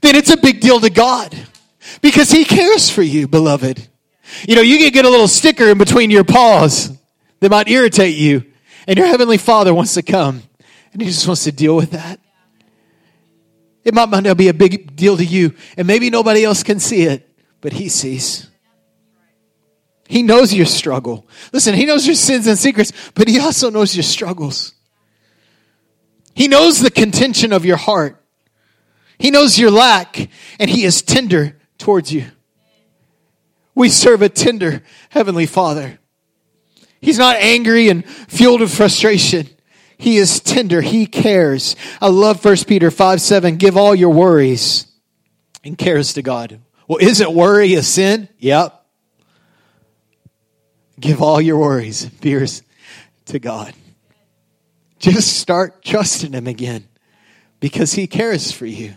then 0.00 0.16
it's 0.16 0.30
a 0.30 0.36
big 0.36 0.60
deal 0.60 0.80
to 0.80 0.90
God 0.90 1.36
because 2.00 2.30
He 2.30 2.44
cares 2.44 2.90
for 2.90 3.02
you, 3.02 3.28
beloved. 3.28 3.88
You 4.46 4.56
know, 4.56 4.62
you 4.62 4.78
can 4.78 4.90
get 4.90 5.04
a 5.04 5.10
little 5.10 5.28
sticker 5.28 5.68
in 5.68 5.78
between 5.78 6.10
your 6.10 6.24
paws 6.24 6.90
that 7.40 7.50
might 7.50 7.68
irritate 7.68 8.16
you, 8.16 8.44
and 8.86 8.98
your 8.98 9.06
Heavenly 9.06 9.38
Father 9.38 9.72
wants 9.72 9.94
to 9.94 10.02
come 10.02 10.42
and 10.92 11.02
He 11.02 11.08
just 11.08 11.26
wants 11.26 11.44
to 11.44 11.52
deal 11.52 11.76
with 11.76 11.92
that. 11.92 12.20
It 13.84 13.94
might 13.94 14.10
not 14.10 14.36
be 14.36 14.48
a 14.48 14.54
big 14.54 14.96
deal 14.96 15.16
to 15.16 15.24
you, 15.24 15.54
and 15.76 15.86
maybe 15.86 16.10
nobody 16.10 16.44
else 16.44 16.62
can 16.62 16.78
see 16.78 17.04
it, 17.04 17.28
but 17.60 17.72
He 17.72 17.88
sees. 17.88 18.48
He 20.08 20.22
knows 20.22 20.52
your 20.52 20.66
struggle. 20.66 21.26
Listen, 21.52 21.74
He 21.74 21.86
knows 21.86 22.06
your 22.06 22.14
sins 22.14 22.46
and 22.46 22.58
secrets, 22.58 22.92
but 23.14 23.28
He 23.28 23.38
also 23.38 23.70
knows 23.70 23.94
your 23.94 24.02
struggles. 24.02 24.74
He 26.34 26.48
knows 26.48 26.80
the 26.80 26.90
contention 26.90 27.52
of 27.52 27.64
your 27.64 27.76
heart. 27.76 28.22
He 29.18 29.30
knows 29.30 29.58
your 29.58 29.70
lack, 29.70 30.28
and 30.58 30.70
He 30.70 30.84
is 30.84 31.02
tender 31.02 31.58
towards 31.78 32.12
you. 32.12 32.26
We 33.78 33.90
serve 33.90 34.22
a 34.22 34.28
tender 34.28 34.82
Heavenly 35.10 35.46
Father. 35.46 36.00
He's 37.00 37.16
not 37.16 37.36
angry 37.36 37.88
and 37.88 38.04
fueled 38.04 38.60
with 38.60 38.74
frustration. 38.74 39.48
He 39.96 40.16
is 40.16 40.40
tender. 40.40 40.80
He 40.80 41.06
cares. 41.06 41.76
I 42.00 42.08
love 42.08 42.44
1 42.44 42.56
Peter 42.66 42.90
5 42.90 43.20
7. 43.20 43.54
Give 43.56 43.76
all 43.76 43.94
your 43.94 44.10
worries 44.10 44.88
and 45.62 45.78
cares 45.78 46.14
to 46.14 46.22
God. 46.22 46.58
Well, 46.88 46.98
isn't 47.00 47.32
worry 47.32 47.74
a 47.74 47.84
sin? 47.84 48.28
Yep. 48.38 48.84
Give 50.98 51.22
all 51.22 51.40
your 51.40 51.58
worries 51.58 52.02
and 52.02 52.12
fears 52.14 52.64
to 53.26 53.38
God. 53.38 53.74
Just 54.98 55.38
start 55.38 55.84
trusting 55.84 56.32
Him 56.32 56.48
again 56.48 56.88
because 57.60 57.92
He 57.92 58.08
cares 58.08 58.50
for 58.50 58.66
you. 58.66 58.96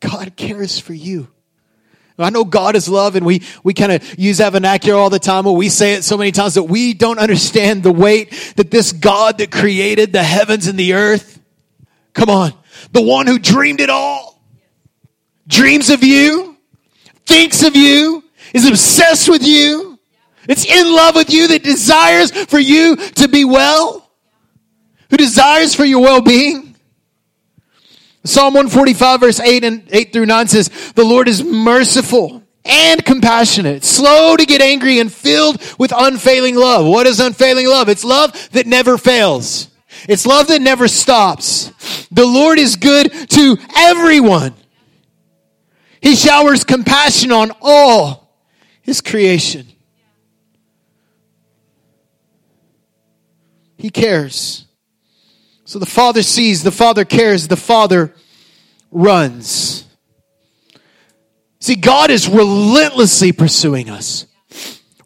God 0.00 0.36
cares 0.36 0.78
for 0.78 0.92
you. 0.92 1.28
I 2.22 2.30
know 2.30 2.44
God 2.44 2.76
is 2.76 2.88
love 2.88 3.16
and 3.16 3.24
we, 3.24 3.42
we 3.62 3.74
kind 3.74 3.92
of 3.92 4.18
use 4.18 4.38
that 4.38 4.52
vernacular 4.52 4.98
all 4.98 5.10
the 5.10 5.18
time 5.18 5.46
or 5.46 5.56
we 5.56 5.68
say 5.68 5.94
it 5.94 6.04
so 6.04 6.16
many 6.16 6.32
times 6.32 6.54
that 6.54 6.64
we 6.64 6.94
don't 6.94 7.18
understand 7.18 7.82
the 7.82 7.92
weight 7.92 8.54
that 8.56 8.70
this 8.70 8.92
God 8.92 9.38
that 9.38 9.50
created 9.50 10.12
the 10.12 10.22
heavens 10.22 10.66
and 10.66 10.78
the 10.78 10.94
earth, 10.94 11.40
come 12.12 12.30
on, 12.30 12.52
the 12.92 13.02
one 13.02 13.26
who 13.26 13.38
dreamed 13.38 13.80
it 13.80 13.90
all, 13.90 14.42
dreams 15.46 15.90
of 15.90 16.02
you, 16.02 16.56
thinks 17.26 17.62
of 17.62 17.76
you, 17.76 18.24
is 18.52 18.66
obsessed 18.66 19.28
with 19.28 19.42
you, 19.42 19.98
it's 20.48 20.64
in 20.64 20.92
love 20.92 21.14
with 21.14 21.30
you, 21.30 21.48
that 21.48 21.62
desires 21.62 22.30
for 22.46 22.58
you 22.58 22.96
to 22.96 23.28
be 23.28 23.44
well, 23.44 24.10
who 25.10 25.16
desires 25.16 25.74
for 25.74 25.84
your 25.84 26.00
well 26.00 26.20
being. 26.20 26.69
Psalm 28.24 28.54
145, 28.54 29.20
verse 29.20 29.40
8 29.40 29.64
and 29.64 29.88
8 29.90 30.12
through 30.12 30.26
9 30.26 30.46
says, 30.48 30.68
The 30.94 31.04
Lord 31.04 31.26
is 31.28 31.42
merciful 31.42 32.42
and 32.64 33.04
compassionate, 33.04 33.84
slow 33.84 34.36
to 34.36 34.44
get 34.44 34.60
angry, 34.60 34.98
and 34.98 35.12
filled 35.12 35.60
with 35.78 35.92
unfailing 35.96 36.56
love. 36.56 36.86
What 36.86 37.06
is 37.06 37.18
unfailing 37.18 37.66
love? 37.66 37.88
It's 37.88 38.04
love 38.04 38.50
that 38.52 38.66
never 38.66 38.98
fails. 38.98 39.68
It's 40.08 40.26
love 40.26 40.48
that 40.48 40.60
never 40.60 40.86
stops. 40.86 41.70
The 42.10 42.26
Lord 42.26 42.58
is 42.58 42.76
good 42.76 43.10
to 43.30 43.56
everyone. 43.76 44.54
He 46.02 46.14
showers 46.14 46.64
compassion 46.64 47.32
on 47.32 47.52
all 47.60 48.38
his 48.82 49.00
creation. 49.00 49.66
He 53.76 53.90
cares. 53.90 54.66
So 55.70 55.78
the 55.78 55.86
Father 55.86 56.24
sees, 56.24 56.64
the 56.64 56.72
Father 56.72 57.04
cares, 57.04 57.46
the 57.46 57.56
Father 57.56 58.12
runs. 58.90 59.84
See, 61.60 61.76
God 61.76 62.10
is 62.10 62.28
relentlessly 62.28 63.30
pursuing 63.30 63.88
us. 63.88 64.26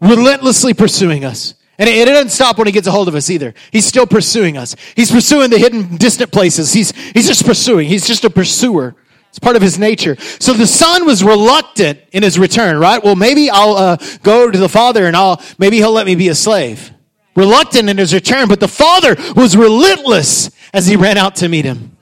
Relentlessly 0.00 0.72
pursuing 0.72 1.22
us. 1.22 1.52
And 1.76 1.86
it, 1.86 2.06
doesn't 2.06 2.30
stop 2.30 2.56
when 2.56 2.66
he 2.66 2.72
gets 2.72 2.86
a 2.86 2.90
hold 2.90 3.08
of 3.08 3.14
us 3.14 3.28
either. 3.28 3.52
He's 3.72 3.84
still 3.84 4.06
pursuing 4.06 4.56
us. 4.56 4.74
He's 4.96 5.10
pursuing 5.10 5.50
the 5.50 5.58
hidden, 5.58 5.98
distant 5.98 6.32
places. 6.32 6.72
He's, 6.72 6.92
he's 7.12 7.26
just 7.26 7.44
pursuing. 7.44 7.86
He's 7.86 8.06
just 8.06 8.24
a 8.24 8.30
pursuer. 8.30 8.96
It's 9.28 9.38
part 9.38 9.56
of 9.56 9.60
his 9.60 9.78
nature. 9.78 10.16
So 10.16 10.54
the 10.54 10.66
son 10.66 11.04
was 11.04 11.22
reluctant 11.22 12.00
in 12.10 12.22
his 12.22 12.38
return, 12.38 12.78
right? 12.78 13.04
Well, 13.04 13.16
maybe 13.16 13.50
I'll 13.50 13.76
uh, 13.76 13.96
go 14.22 14.50
to 14.50 14.58
the 14.58 14.70
father 14.70 15.04
and 15.04 15.14
I'll, 15.14 15.42
maybe 15.58 15.76
he'll 15.76 15.92
let 15.92 16.06
me 16.06 16.14
be 16.14 16.28
a 16.28 16.34
slave. 16.34 16.93
Reluctant 17.36 17.88
in 17.88 17.98
his 17.98 18.14
return, 18.14 18.48
but 18.48 18.60
the 18.60 18.68
father 18.68 19.16
was 19.34 19.56
relentless 19.56 20.50
as 20.72 20.86
he 20.86 20.96
ran 20.96 21.18
out 21.18 21.36
to 21.36 21.48
meet 21.48 21.64
him. 21.64 21.96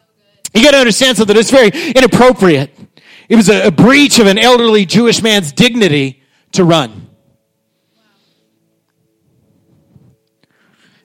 You 0.55 0.62
got 0.62 0.73
to 0.73 0.79
understand 0.79 1.16
something. 1.16 1.37
It's 1.37 1.51
very 1.51 1.68
inappropriate. 1.68 2.77
It 3.29 3.37
was 3.37 3.49
a, 3.49 3.68
a 3.68 3.71
breach 3.71 4.18
of 4.18 4.27
an 4.27 4.38
elderly 4.38 4.85
Jewish 4.85 5.23
man's 5.23 5.53
dignity 5.53 6.23
to 6.53 6.64
run. 6.64 7.09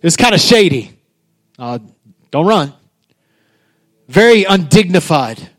It 0.02 0.04
was 0.04 0.18
kind 0.18 0.36
of 0.36 0.42
shady. 0.42 0.92
Uh, 1.58 1.80
don't 2.30 2.46
run. 2.46 2.74
Very 4.08 4.44
undignified 4.44 5.50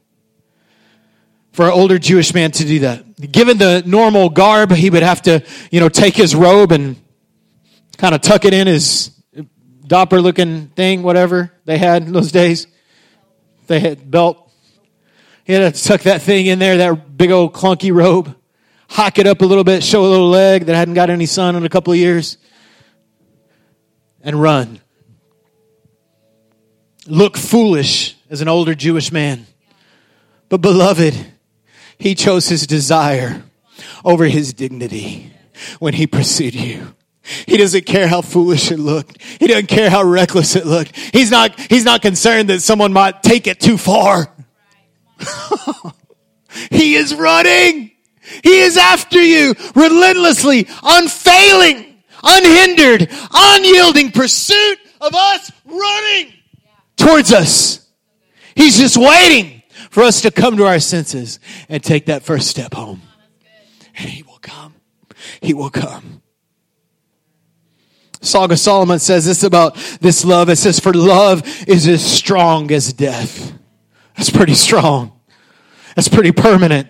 for 1.52 1.64
an 1.64 1.72
older 1.72 1.98
Jewish 1.98 2.35
man 2.35 2.50
to 2.52 2.64
do 2.64 2.81
that. 2.81 3.33
Given 3.33 3.59
the 3.59 3.83
normal 3.85 4.28
garb, 4.28 4.70
he 4.72 4.90
would 4.90 5.02
have 5.02 5.22
to, 5.22 5.42
you 5.70 5.81
know, 5.81 5.88
take 5.88 6.14
his 6.14 6.35
robe 6.35 6.70
and 6.70 6.96
kind 7.98 8.14
of 8.14 8.22
tuck 8.22 8.46
it 8.46 8.54
in 8.54 8.66
his 8.66 9.11
dopper 9.87 10.20
looking 10.20 10.68
thing, 10.68 11.02
whatever 11.02 11.52
they 11.64 11.76
had 11.76 12.04
in 12.04 12.12
those 12.12 12.32
days. 12.32 12.66
They 13.66 13.80
had 13.80 14.11
belt. 14.11 14.50
He 15.44 15.52
had 15.52 15.74
to 15.74 15.82
tuck 15.82 16.02
that 16.02 16.22
thing 16.22 16.46
in 16.46 16.58
there, 16.58 16.78
that 16.78 17.16
big 17.16 17.30
old 17.30 17.52
clunky 17.52 17.92
robe, 17.92 18.34
hock 18.88 19.18
it 19.18 19.26
up 19.26 19.40
a 19.40 19.44
little 19.44 19.64
bit, 19.64 19.82
show 19.82 20.04
a 20.04 20.06
little 20.06 20.28
leg 20.28 20.66
that 20.66 20.76
hadn't 20.76 20.94
got 20.94 21.11
any 21.11 21.26
sun 21.26 21.56
in 21.56 21.64
a 21.64 21.68
couple 21.68 21.92
of 21.92 21.98
years, 21.98 22.38
and 24.22 24.40
run. 24.40 24.80
Look 27.06 27.37
foolish 27.37 28.16
as 28.28 28.42
an 28.42 28.48
older 28.48 28.74
Jewish 28.74 29.11
man. 29.11 29.46
But 30.50 30.61
beloved, 30.61 31.14
he 31.98 32.14
chose 32.14 32.48
his 32.48 32.66
desire 32.66 33.42
over 34.04 34.26
his 34.26 34.52
dignity 34.52 35.32
when 35.78 35.94
he 35.94 36.06
pursued 36.06 36.54
you. 36.54 36.94
He 37.46 37.56
doesn't 37.56 37.84
care 37.86 38.08
how 38.08 38.22
foolish 38.22 38.70
it 38.70 38.78
looked. 38.78 39.20
He 39.22 39.46
doesn't 39.46 39.66
care 39.66 39.90
how 39.90 40.02
reckless 40.02 40.56
it 40.56 40.66
looked. 40.66 40.96
He's 40.96 41.30
not, 41.30 41.58
he's 41.60 41.84
not 41.84 42.02
concerned 42.02 42.48
that 42.48 42.60
someone 42.60 42.92
might 42.92 43.22
take 43.22 43.46
it 43.46 43.60
too 43.60 43.76
far. 43.76 44.32
he 46.70 46.94
is 46.94 47.14
running. 47.14 47.90
He 48.42 48.60
is 48.60 48.76
after 48.76 49.20
you 49.20 49.54
relentlessly, 49.74 50.66
unfailing, 50.82 52.02
unhindered, 52.22 53.08
unyielding 53.32 54.12
pursuit 54.12 54.78
of 55.00 55.14
us 55.14 55.52
running 55.64 56.32
towards 56.96 57.32
us. 57.32 57.86
He's 58.54 58.78
just 58.78 58.96
waiting 58.96 59.62
for 59.90 60.02
us 60.02 60.22
to 60.22 60.30
come 60.30 60.56
to 60.56 60.66
our 60.66 60.80
senses 60.80 61.40
and 61.68 61.82
take 61.82 62.06
that 62.06 62.22
first 62.22 62.48
step 62.48 62.74
home. 62.74 63.02
And 63.96 64.08
He 64.08 64.22
will 64.22 64.38
come. 64.40 64.74
He 65.40 65.54
will 65.54 65.70
come. 65.70 66.17
Song 68.20 68.50
of 68.50 68.59
Solomon 68.59 68.98
says 68.98 69.26
this 69.26 69.42
about 69.42 69.76
this 70.00 70.24
love. 70.24 70.48
It 70.48 70.57
says, 70.57 70.81
For 70.81 70.92
love 70.92 71.42
is 71.68 71.87
as 71.87 72.04
strong 72.04 72.70
as 72.72 72.92
death. 72.92 73.52
That's 74.16 74.31
pretty 74.31 74.54
strong. 74.54 75.12
That's 75.94 76.09
pretty 76.09 76.33
permanent. 76.33 76.88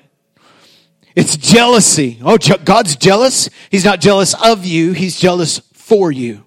It's 1.14 1.37
jealousy. 1.37 2.19
Oh, 2.23 2.38
God's 2.38 2.97
jealous. 2.97 3.51
He's 3.71 3.85
not 3.85 4.01
jealous 4.01 4.35
of 4.35 4.64
you. 4.64 4.93
He's 4.93 5.19
jealous 5.19 5.59
for 5.75 6.12
you. 6.12 6.45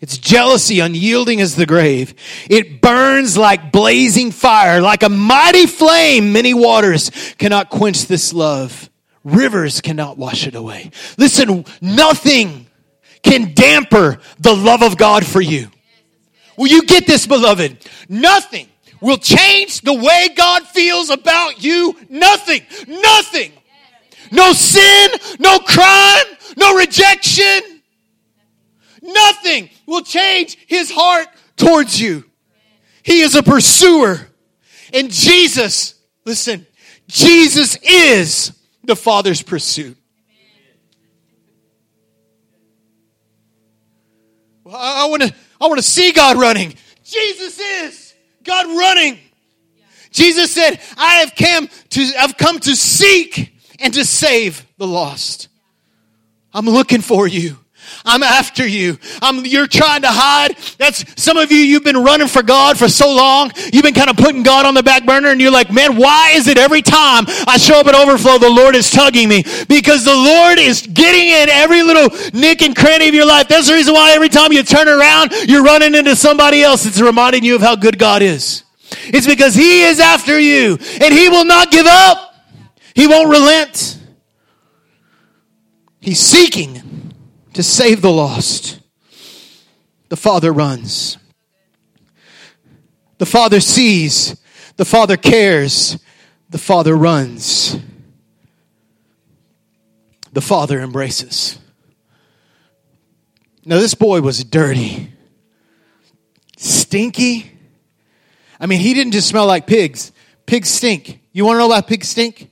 It's 0.00 0.18
jealousy, 0.18 0.80
unyielding 0.80 1.40
as 1.40 1.54
the 1.54 1.64
grave. 1.64 2.14
It 2.50 2.80
burns 2.80 3.38
like 3.38 3.70
blazing 3.70 4.32
fire, 4.32 4.80
like 4.80 5.04
a 5.04 5.08
mighty 5.08 5.66
flame. 5.66 6.32
Many 6.32 6.54
waters 6.54 7.10
cannot 7.38 7.70
quench 7.70 8.06
this 8.06 8.32
love. 8.32 8.90
Rivers 9.22 9.80
cannot 9.80 10.18
wash 10.18 10.48
it 10.48 10.56
away. 10.56 10.90
Listen, 11.16 11.64
nothing 11.80 12.66
can 13.22 13.54
damper 13.54 14.18
the 14.38 14.54
love 14.54 14.82
of 14.82 14.96
God 14.96 15.24
for 15.24 15.40
you. 15.40 15.68
Will 16.56 16.68
you 16.68 16.82
get 16.84 17.06
this, 17.06 17.26
beloved? 17.26 17.88
Nothing 18.08 18.68
will 19.00 19.16
change 19.16 19.80
the 19.80 19.94
way 19.94 20.28
God 20.36 20.64
feels 20.64 21.10
about 21.10 21.62
you. 21.62 21.96
Nothing. 22.08 22.62
Nothing. 22.86 23.52
No 24.30 24.52
sin, 24.52 25.10
no 25.40 25.58
crime, 25.58 26.24
no 26.56 26.76
rejection. 26.76 27.82
Nothing 29.02 29.68
will 29.86 30.02
change 30.02 30.56
his 30.66 30.90
heart 30.90 31.28
towards 31.56 32.00
you. 32.00 32.24
He 33.02 33.20
is 33.20 33.34
a 33.34 33.42
pursuer. 33.42 34.28
And 34.94 35.10
Jesus, 35.10 35.94
listen, 36.24 36.66
Jesus 37.08 37.76
is 37.82 38.52
the 38.84 38.96
Father's 38.96 39.42
pursuit. 39.42 39.98
I 44.74 45.06
want 45.06 45.22
to 45.22 45.34
I 45.60 45.66
want 45.66 45.78
to 45.78 45.86
see 45.86 46.12
God 46.12 46.36
running. 46.38 46.74
Jesus 47.04 47.58
is 47.58 48.14
God 48.44 48.66
running. 48.66 49.18
Jesus 50.10 50.52
said, 50.52 50.78
I 50.96 51.20
have 51.20 51.34
come 51.34 51.68
to 51.90 52.10
I've 52.18 52.36
come 52.36 52.58
to 52.60 52.76
seek 52.76 53.54
and 53.78 53.92
to 53.94 54.04
save 54.04 54.66
the 54.78 54.86
lost. 54.86 55.48
I'm 56.52 56.66
looking 56.66 57.00
for 57.00 57.26
you. 57.26 57.58
I'm 58.04 58.22
after 58.22 58.66
you. 58.66 58.98
I'm, 59.20 59.44
you're 59.44 59.66
trying 59.66 60.02
to 60.02 60.08
hide. 60.10 60.56
That's 60.78 61.04
some 61.22 61.36
of 61.36 61.52
you, 61.52 61.58
you've 61.58 61.84
been 61.84 62.02
running 62.02 62.28
for 62.28 62.42
God 62.42 62.78
for 62.78 62.88
so 62.88 63.14
long. 63.14 63.52
You've 63.72 63.84
been 63.84 63.94
kind 63.94 64.10
of 64.10 64.16
putting 64.16 64.42
God 64.42 64.66
on 64.66 64.74
the 64.74 64.82
back 64.82 65.06
burner 65.06 65.28
and 65.28 65.40
you're 65.40 65.52
like, 65.52 65.70
man, 65.70 65.96
why 65.96 66.32
is 66.34 66.48
it 66.48 66.58
every 66.58 66.82
time 66.82 67.24
I 67.46 67.58
show 67.58 67.80
up 67.80 67.86
at 67.86 67.94
overflow, 67.94 68.38
the 68.38 68.50
Lord 68.50 68.74
is 68.74 68.90
tugging 68.90 69.28
me? 69.28 69.44
Because 69.68 70.04
the 70.04 70.14
Lord 70.14 70.58
is 70.58 70.82
getting 70.82 71.28
in 71.28 71.48
every 71.48 71.82
little 71.82 72.08
nick 72.32 72.62
and 72.62 72.74
cranny 72.74 73.08
of 73.08 73.14
your 73.14 73.26
life. 73.26 73.48
That's 73.48 73.68
the 73.68 73.74
reason 73.74 73.94
why 73.94 74.12
every 74.12 74.28
time 74.28 74.52
you 74.52 74.62
turn 74.62 74.88
around, 74.88 75.32
you're 75.48 75.64
running 75.64 75.94
into 75.94 76.16
somebody 76.16 76.62
else. 76.62 76.86
It's 76.86 77.00
reminding 77.00 77.44
you 77.44 77.54
of 77.54 77.62
how 77.62 77.76
good 77.76 77.98
God 77.98 78.22
is. 78.22 78.64
It's 79.04 79.26
because 79.26 79.54
He 79.54 79.82
is 79.82 80.00
after 80.00 80.38
you 80.38 80.78
and 81.00 81.14
He 81.14 81.28
will 81.28 81.44
not 81.44 81.70
give 81.70 81.86
up. 81.86 82.34
He 82.94 83.06
won't 83.06 83.30
relent. 83.30 83.98
He's 86.00 86.20
seeking 86.20 86.82
to 87.54 87.62
save 87.62 88.02
the 88.02 88.10
lost. 88.10 88.80
The 90.08 90.16
Father 90.16 90.52
runs. 90.52 91.18
The 93.18 93.26
Father 93.26 93.60
sees. 93.60 94.36
The 94.76 94.84
Father 94.84 95.16
cares. 95.16 95.98
The 96.50 96.58
Father 96.58 96.96
runs. 96.96 97.76
The 100.32 100.40
Father 100.40 100.80
embraces. 100.80 101.58
Now, 103.64 103.78
this 103.78 103.94
boy 103.94 104.20
was 104.22 104.42
dirty, 104.42 105.12
stinky. 106.56 107.52
I 108.58 108.66
mean, 108.66 108.80
he 108.80 108.92
didn't 108.92 109.12
just 109.12 109.28
smell 109.28 109.46
like 109.46 109.66
pigs. 109.66 110.10
Pigs 110.46 110.68
stink. 110.68 111.20
You 111.32 111.44
want 111.44 111.56
to 111.56 111.58
know 111.60 111.68
why 111.68 111.80
pigs 111.80 112.08
stink? 112.08 112.50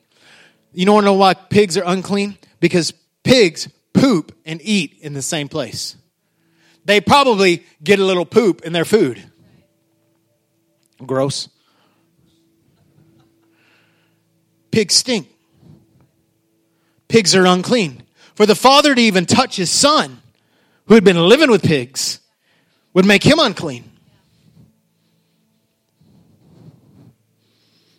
You 0.73 0.87
don't 0.87 0.95
want 0.95 1.05
to 1.05 1.07
know 1.07 1.15
why 1.15 1.35
pigs 1.35 1.77
are 1.77 1.83
unclean? 1.85 2.39
Because 2.61 2.93
pigs 3.25 3.69
poop 4.01 4.33
and 4.47 4.61
eat 4.63 4.97
in 5.01 5.13
the 5.13 5.23
same 5.23 5.49
place. 5.49 5.97
They 6.87 7.01
probably 7.01 7.65
get 7.85 7.99
a 7.99 8.05
little 8.05 8.25
poop 8.25 8.63
in 8.63 8.73
their 8.73 8.87
food. 8.87 9.23
Gross. 11.05 11.49
Pigs 14.71 14.95
stink. 14.95 15.29
Pigs 17.09 17.35
are 17.35 17.47
unclean. 17.47 18.03
For 18.35 18.47
the 18.47 18.55
father 18.55 18.95
to 18.95 19.01
even 19.01 19.27
touch 19.27 19.57
his 19.57 19.71
son, 19.71 20.23
who 20.87 20.95
had 20.95 21.05
been 21.05 21.29
living 21.29 21.51
with 21.51 21.63
pigs, 21.63 22.21
would 22.95 23.05
make 23.05 23.23
him 23.23 23.39
unclean. 23.39 23.85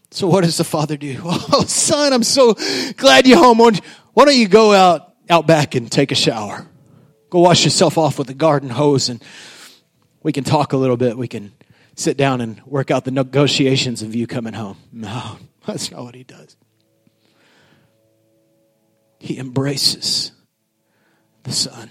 So 0.10 0.28
what 0.28 0.44
does 0.44 0.58
the 0.58 0.64
father 0.64 0.98
do? 0.98 1.22
Oh, 1.24 1.64
son, 1.68 2.12
I'm 2.12 2.24
so 2.24 2.56
glad 2.98 3.28
you're 3.28 3.38
home. 3.38 3.60
Why 3.60 4.26
don't 4.26 4.36
you 4.36 4.48
go 4.48 4.74
out 4.74 5.11
out 5.32 5.48
back 5.48 5.76
and 5.76 5.92
take 5.92 6.12
a 6.12 6.16
shower. 6.16 6.68
Go 7.30 7.40
wash 7.40 7.64
yourself 7.64 7.98
off 7.98 8.20
with 8.20 8.30
a 8.30 8.34
garden 8.34 8.70
hose 8.70 9.10
and 9.10 9.24
we 10.22 10.34
can 10.34 10.44
talk 10.44 10.74
a 10.74 10.78
little 10.78 10.98
bit. 10.98 11.18
We 11.18 11.28
can 11.28 11.54
sit 11.96 12.18
down 12.18 12.42
and 12.42 12.62
work 12.66 12.92
out 12.92 13.06
the 13.06 13.12
negotiations 13.12 14.02
of 14.02 14.14
you 14.14 14.28
coming 14.28 14.54
home. 14.54 14.78
No, 14.92 15.38
that's 15.66 15.90
not 15.90 16.04
what 16.04 16.16
he 16.16 16.24
does. 16.24 16.58
He 19.20 19.38
embraces 19.40 20.32
the 21.44 21.54
son. 21.54 21.90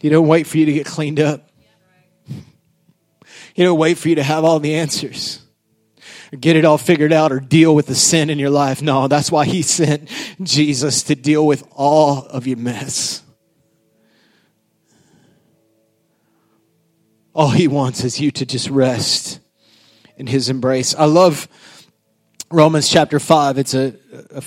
He 0.00 0.08
don't 0.08 0.28
wait 0.28 0.46
for 0.46 0.58
you 0.58 0.66
to 0.66 0.72
get 0.72 0.86
cleaned 0.86 1.18
up. 1.18 1.50
He 3.54 3.62
don't 3.64 3.78
wait 3.78 3.98
for 3.98 4.08
you 4.08 4.14
to 4.14 4.22
have 4.22 4.44
all 4.44 4.60
the 4.60 4.76
answers 4.76 5.42
get 6.36 6.56
it 6.56 6.64
all 6.64 6.78
figured 6.78 7.12
out 7.12 7.32
or 7.32 7.40
deal 7.40 7.74
with 7.74 7.86
the 7.86 7.94
sin 7.94 8.30
in 8.30 8.38
your 8.38 8.50
life. 8.50 8.82
No, 8.82 9.08
that's 9.08 9.32
why 9.32 9.44
he 9.44 9.62
sent 9.62 10.10
Jesus 10.42 11.02
to 11.04 11.14
deal 11.14 11.46
with 11.46 11.66
all 11.72 12.26
of 12.26 12.46
your 12.46 12.58
mess. 12.58 13.22
All 17.34 17.50
he 17.50 17.68
wants 17.68 18.02
is 18.02 18.20
you 18.20 18.30
to 18.32 18.44
just 18.44 18.68
rest 18.68 19.40
in 20.16 20.26
his 20.26 20.50
embrace. 20.50 20.94
I 20.94 21.04
love 21.04 21.46
Romans 22.50 22.88
chapter 22.88 23.20
5. 23.20 23.58
It's 23.58 23.74
a, 23.74 23.94
a, 24.30 24.42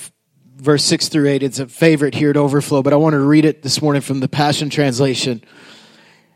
verse 0.58 0.84
6 0.84 1.08
through 1.08 1.30
8. 1.30 1.42
It's 1.42 1.60
a 1.60 1.68
favorite 1.68 2.14
here 2.14 2.30
at 2.30 2.38
Overflow, 2.38 2.84
but 2.84 2.94
I 2.94 2.98
want 2.98 3.14
to 3.14 3.20
read 3.20 3.46
it 3.46 3.64
this 3.64 3.82
morning 3.82 4.02
from 4.02 4.20
the 4.20 4.28
Passion 4.28 4.70
Translation. 4.70 5.42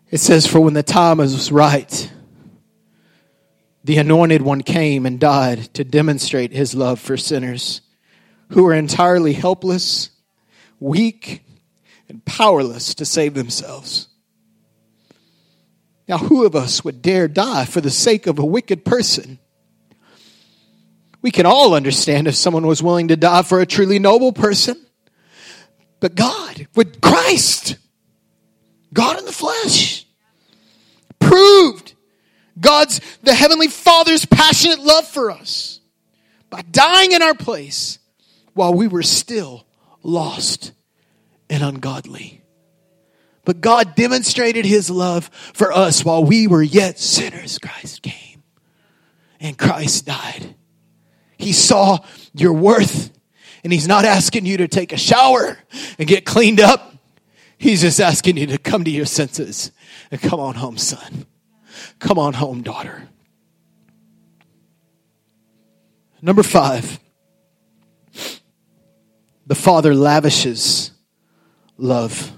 It 0.10 0.19
says, 0.19 0.47
For 0.47 0.60
when 0.60 0.73
the 0.73 0.84
time 0.84 1.19
is 1.19 1.51
right, 1.51 2.12
the 3.86 3.98
anointed 4.00 4.41
one 4.41 4.63
came 4.63 5.06
and 5.06 5.19
died 5.19 5.60
to 5.76 5.84
demonstrate 5.84 6.52
his 6.52 6.74
love 6.74 7.00
for 7.00 7.15
sinners 7.15 7.82
who 8.50 8.65
are 8.65 8.74
entirely 8.74 9.34
helpless, 9.34 10.10
weak, 10.80 11.43
and 12.10 12.26
powerless 12.26 12.95
to 12.95 13.06
save 13.06 13.36
themselves. 13.36 14.08
Now, 16.08 16.17
who 16.17 16.48
of 16.48 16.56
us 16.56 16.84
would 16.84 17.04
dare 17.04 17.28
die 17.28 17.65
for 17.65 17.80
the 17.80 17.91
sake 17.91 18.26
of 18.26 18.39
a 18.39 18.45
wicked 18.45 18.86
person? 18.86 19.38
We 21.21 21.30
can 21.30 21.45
all 21.45 21.76
understand 21.76 22.28
if 22.28 22.36
someone 22.36 22.65
was 22.65 22.82
willing 22.82 23.10
to 23.10 23.15
die 23.15 23.43
for 23.43 23.60
a 23.60 23.67
truly 23.67 24.00
noble 24.00 24.34
person. 24.34 24.84
But 26.00 26.15
God, 26.15 26.67
with 26.76 27.02
Christ, 27.02 27.78
God 28.93 29.19
in 29.19 29.26
the 29.26 29.32
flesh, 29.32 30.08
proved 31.19 31.94
God's, 32.60 33.02
the 33.24 33.34
Heavenly 33.34 33.68
Father's 33.68 34.26
passionate 34.26 34.80
love 34.80 35.08
for 35.08 35.32
us 35.32 35.80
by 36.50 36.62
dying 36.62 37.12
in 37.12 37.22
our 37.22 37.34
place 37.34 38.00
while 38.54 38.74
we 38.74 38.88
were 38.88 39.04
still 39.04 39.65
lost 40.04 40.72
and 41.50 41.63
ungodly. 41.63 42.41
But 43.44 43.62
God 43.62 43.96
demonstrated 43.96 44.65
his 44.65 44.89
love 44.89 45.30
for 45.54 45.72
us 45.72 46.04
while 46.04 46.24
we 46.24 46.48
were 46.48 46.63
yet 46.63 46.98
sinners. 47.00 47.60
Christ 47.60 48.02
came 48.02 48.44
and 49.39 49.58
Christ 49.58 50.06
died. 50.06 50.56
He 51.38 51.52
saw 51.52 52.00
your 52.34 52.54
worth 52.54 53.12
and 53.63 53.74
he's 53.74 53.88
not 53.88 54.06
asking 54.06 54.46
you 54.46 54.58
to 54.58 54.68
take 54.68 54.94
a 54.94 54.98
shower 54.98 55.58
and 56.00 56.08
get 56.08 56.26
cleaned 56.26 56.60
up. 56.60 56.94
He's 57.58 57.82
just 57.82 58.00
asking 58.00 58.38
you 58.38 58.48
to 58.48 58.58
come 58.58 58.84
to 58.84 58.91
your 58.91 59.06
senses 59.06 59.72
and 60.12 60.22
come 60.22 60.39
on 60.39 60.56
home, 60.56 60.78
son. 60.78 61.26
Come 62.00 62.19
on 62.19 62.34
home, 62.34 62.62
daughter. 62.62 63.08
Number 66.21 66.43
five, 66.43 67.00
the 69.45 69.56
Father 69.56 69.93
lavishes 69.93 70.91
love. 71.78 72.32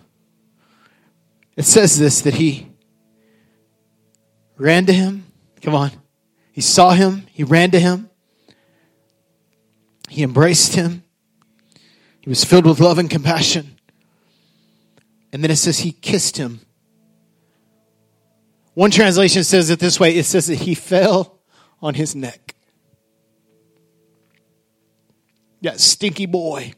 It 1.55 1.63
says 1.63 1.97
this 1.97 2.21
that 2.21 2.35
he 2.35 2.67
ran 4.57 4.85
to 4.87 4.93
him. 4.93 5.25
Come 5.61 5.73
on. 5.75 5.91
He 6.51 6.61
saw 6.61 6.91
him. 6.91 7.27
He 7.31 7.43
ran 7.43 7.71
to 7.71 7.79
him. 7.79 8.09
He 10.09 10.23
embraced 10.23 10.75
him. 10.75 11.03
He 12.21 12.29
was 12.29 12.43
filled 12.43 12.65
with 12.65 12.79
love 12.79 12.97
and 12.97 13.09
compassion. 13.09 13.77
And 15.31 15.43
then 15.43 15.51
it 15.51 15.57
says 15.57 15.79
he 15.79 15.91
kissed 15.91 16.37
him. 16.37 16.61
One 18.77 18.91
translation 18.91 19.43
says 19.43 19.71
it 19.71 19.79
this 19.79 19.99
way 19.99 20.15
it 20.15 20.25
says 20.25 20.45
that 20.45 20.59
he 20.59 20.75
fell 20.75 21.39
on 21.81 21.95
his 21.95 22.13
neck. 22.13 22.53
That 25.63 25.79
stinky 25.79 26.27
boy. 26.27 26.73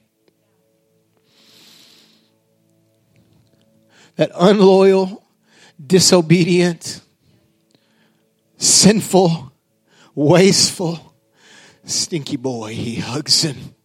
that 4.19 4.31
unloyal, 4.35 5.23
disobedient, 5.85 7.01
sinful, 8.57 9.53
wasteful, 10.13 11.15
stinky 11.85 12.35
boy, 12.35 12.73
he 12.73 12.95
hugs 12.95 13.43
him 13.43 13.75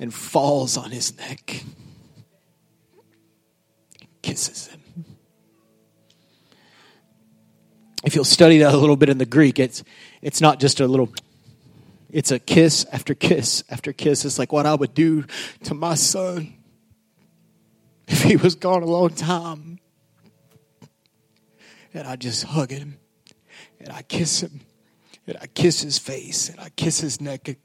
and 0.00 0.12
falls 0.12 0.76
on 0.76 0.90
his 0.90 1.16
neck, 1.16 1.62
kisses 4.20 4.66
him. 4.66 4.77
If 8.04 8.14
you'll 8.14 8.24
study 8.24 8.58
that 8.58 8.72
a 8.72 8.76
little 8.76 8.96
bit 8.96 9.08
in 9.08 9.18
the 9.18 9.26
Greek, 9.26 9.58
it's, 9.58 9.82
it's 10.22 10.40
not 10.40 10.60
just 10.60 10.80
a 10.80 10.86
little, 10.86 11.12
it's 12.10 12.30
a 12.30 12.38
kiss 12.38 12.86
after 12.92 13.14
kiss 13.14 13.64
after 13.70 13.92
kiss. 13.92 14.24
It's 14.24 14.38
like 14.38 14.52
what 14.52 14.66
I 14.66 14.74
would 14.74 14.94
do 14.94 15.24
to 15.64 15.74
my 15.74 15.94
son 15.94 16.54
if 18.06 18.22
he 18.22 18.36
was 18.36 18.54
gone 18.54 18.82
a 18.82 18.86
long 18.86 19.10
time. 19.10 19.80
And 21.92 22.06
I 22.06 22.16
just 22.16 22.44
hug 22.44 22.70
him 22.70 22.98
and 23.80 23.92
I 23.92 24.02
kiss 24.02 24.42
him 24.42 24.60
and 25.26 25.36
I 25.40 25.46
kiss 25.46 25.80
his 25.80 25.98
face 25.98 26.48
and 26.48 26.60
I 26.60 26.68
kiss 26.70 27.00
his 27.00 27.20
neck. 27.20 27.56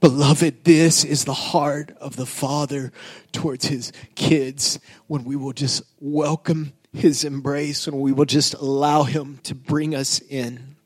Beloved, 0.00 0.64
this 0.64 1.04
is 1.04 1.24
the 1.24 1.34
heart 1.34 1.90
of 2.00 2.16
the 2.16 2.26
Father 2.26 2.92
towards 3.32 3.66
his 3.66 3.92
kids 4.14 4.78
when 5.06 5.24
we 5.24 5.34
will 5.34 5.52
just 5.52 5.82
welcome 5.98 6.72
his 6.92 7.24
embrace, 7.24 7.86
and 7.86 8.00
we 8.00 8.12
will 8.12 8.24
just 8.24 8.54
allow 8.54 9.02
him 9.02 9.38
to 9.44 9.54
bring 9.54 9.94
us 9.94 10.20
in. 10.20 10.76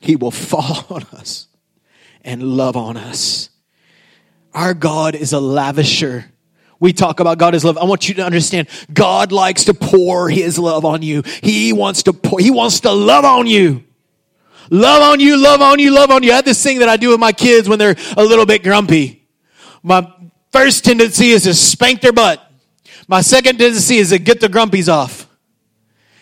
He 0.00 0.16
will 0.16 0.30
fall 0.30 0.86
on 0.90 1.02
us 1.12 1.48
and 2.22 2.42
love 2.42 2.76
on 2.76 2.96
us. 2.96 3.50
Our 4.54 4.74
God 4.74 5.14
is 5.14 5.32
a 5.32 5.36
lavisher 5.36 6.24
we 6.82 6.92
talk 6.92 7.20
about 7.20 7.38
God 7.38 7.54
is 7.54 7.64
love. 7.64 7.78
I 7.78 7.84
want 7.84 8.08
you 8.08 8.16
to 8.16 8.26
understand 8.26 8.66
God 8.92 9.30
likes 9.30 9.66
to 9.66 9.74
pour 9.74 10.28
his 10.28 10.58
love 10.58 10.84
on 10.84 11.00
you. 11.00 11.22
He 11.40 11.72
wants 11.72 12.02
to 12.02 12.12
pour, 12.12 12.40
he 12.40 12.50
wants 12.50 12.80
to 12.80 12.90
love 12.90 13.24
on 13.24 13.46
you. 13.46 13.84
Love 14.68 15.00
on 15.00 15.20
you, 15.20 15.40
love 15.40 15.62
on 15.62 15.78
you, 15.78 15.94
love 15.94 16.10
on 16.10 16.24
you. 16.24 16.32
I 16.32 16.36
have 16.36 16.44
this 16.44 16.60
thing 16.60 16.80
that 16.80 16.88
I 16.88 16.96
do 16.96 17.10
with 17.10 17.20
my 17.20 17.30
kids 17.30 17.68
when 17.68 17.78
they're 17.78 17.94
a 18.16 18.24
little 18.24 18.46
bit 18.46 18.64
grumpy. 18.64 19.28
My 19.84 20.12
first 20.50 20.84
tendency 20.84 21.28
is 21.28 21.44
to 21.44 21.54
spank 21.54 22.00
their 22.00 22.12
butt. 22.12 22.51
My 23.08 23.20
second 23.20 23.58
tendency 23.58 23.96
is 23.96 24.10
to 24.10 24.18
get 24.18 24.40
the 24.40 24.48
grumpies 24.48 24.92
off. 24.92 25.28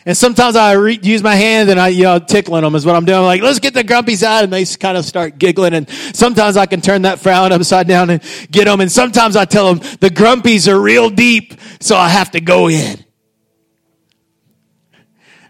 And 0.06 0.16
sometimes 0.16 0.56
I 0.56 0.72
re- 0.72 0.98
use 1.02 1.22
my 1.22 1.34
hand 1.34 1.68
and 1.68 1.78
I, 1.78 1.88
you 1.88 2.04
know, 2.04 2.18
tickling 2.18 2.62
them 2.62 2.74
is 2.74 2.86
what 2.86 2.96
I'm 2.96 3.04
doing. 3.04 3.18
I'm 3.18 3.24
like, 3.24 3.42
let's 3.42 3.58
get 3.58 3.74
the 3.74 3.84
grumpies 3.84 4.22
out. 4.22 4.44
And 4.44 4.52
they 4.52 4.64
kind 4.64 4.96
of 4.96 5.04
start 5.04 5.38
giggling. 5.38 5.74
And 5.74 5.88
sometimes 5.90 6.56
I 6.56 6.64
can 6.66 6.80
turn 6.80 7.02
that 7.02 7.18
frown 7.18 7.52
upside 7.52 7.86
down 7.86 8.08
and 8.08 8.22
get 8.50 8.64
them. 8.64 8.80
And 8.80 8.90
sometimes 8.90 9.36
I 9.36 9.44
tell 9.44 9.74
them 9.74 9.78
the 10.00 10.08
grumpies 10.08 10.68
are 10.68 10.80
real 10.80 11.10
deep. 11.10 11.54
So 11.80 11.96
I 11.96 12.08
have 12.08 12.30
to 12.30 12.40
go 12.40 12.68
in. 12.68 13.04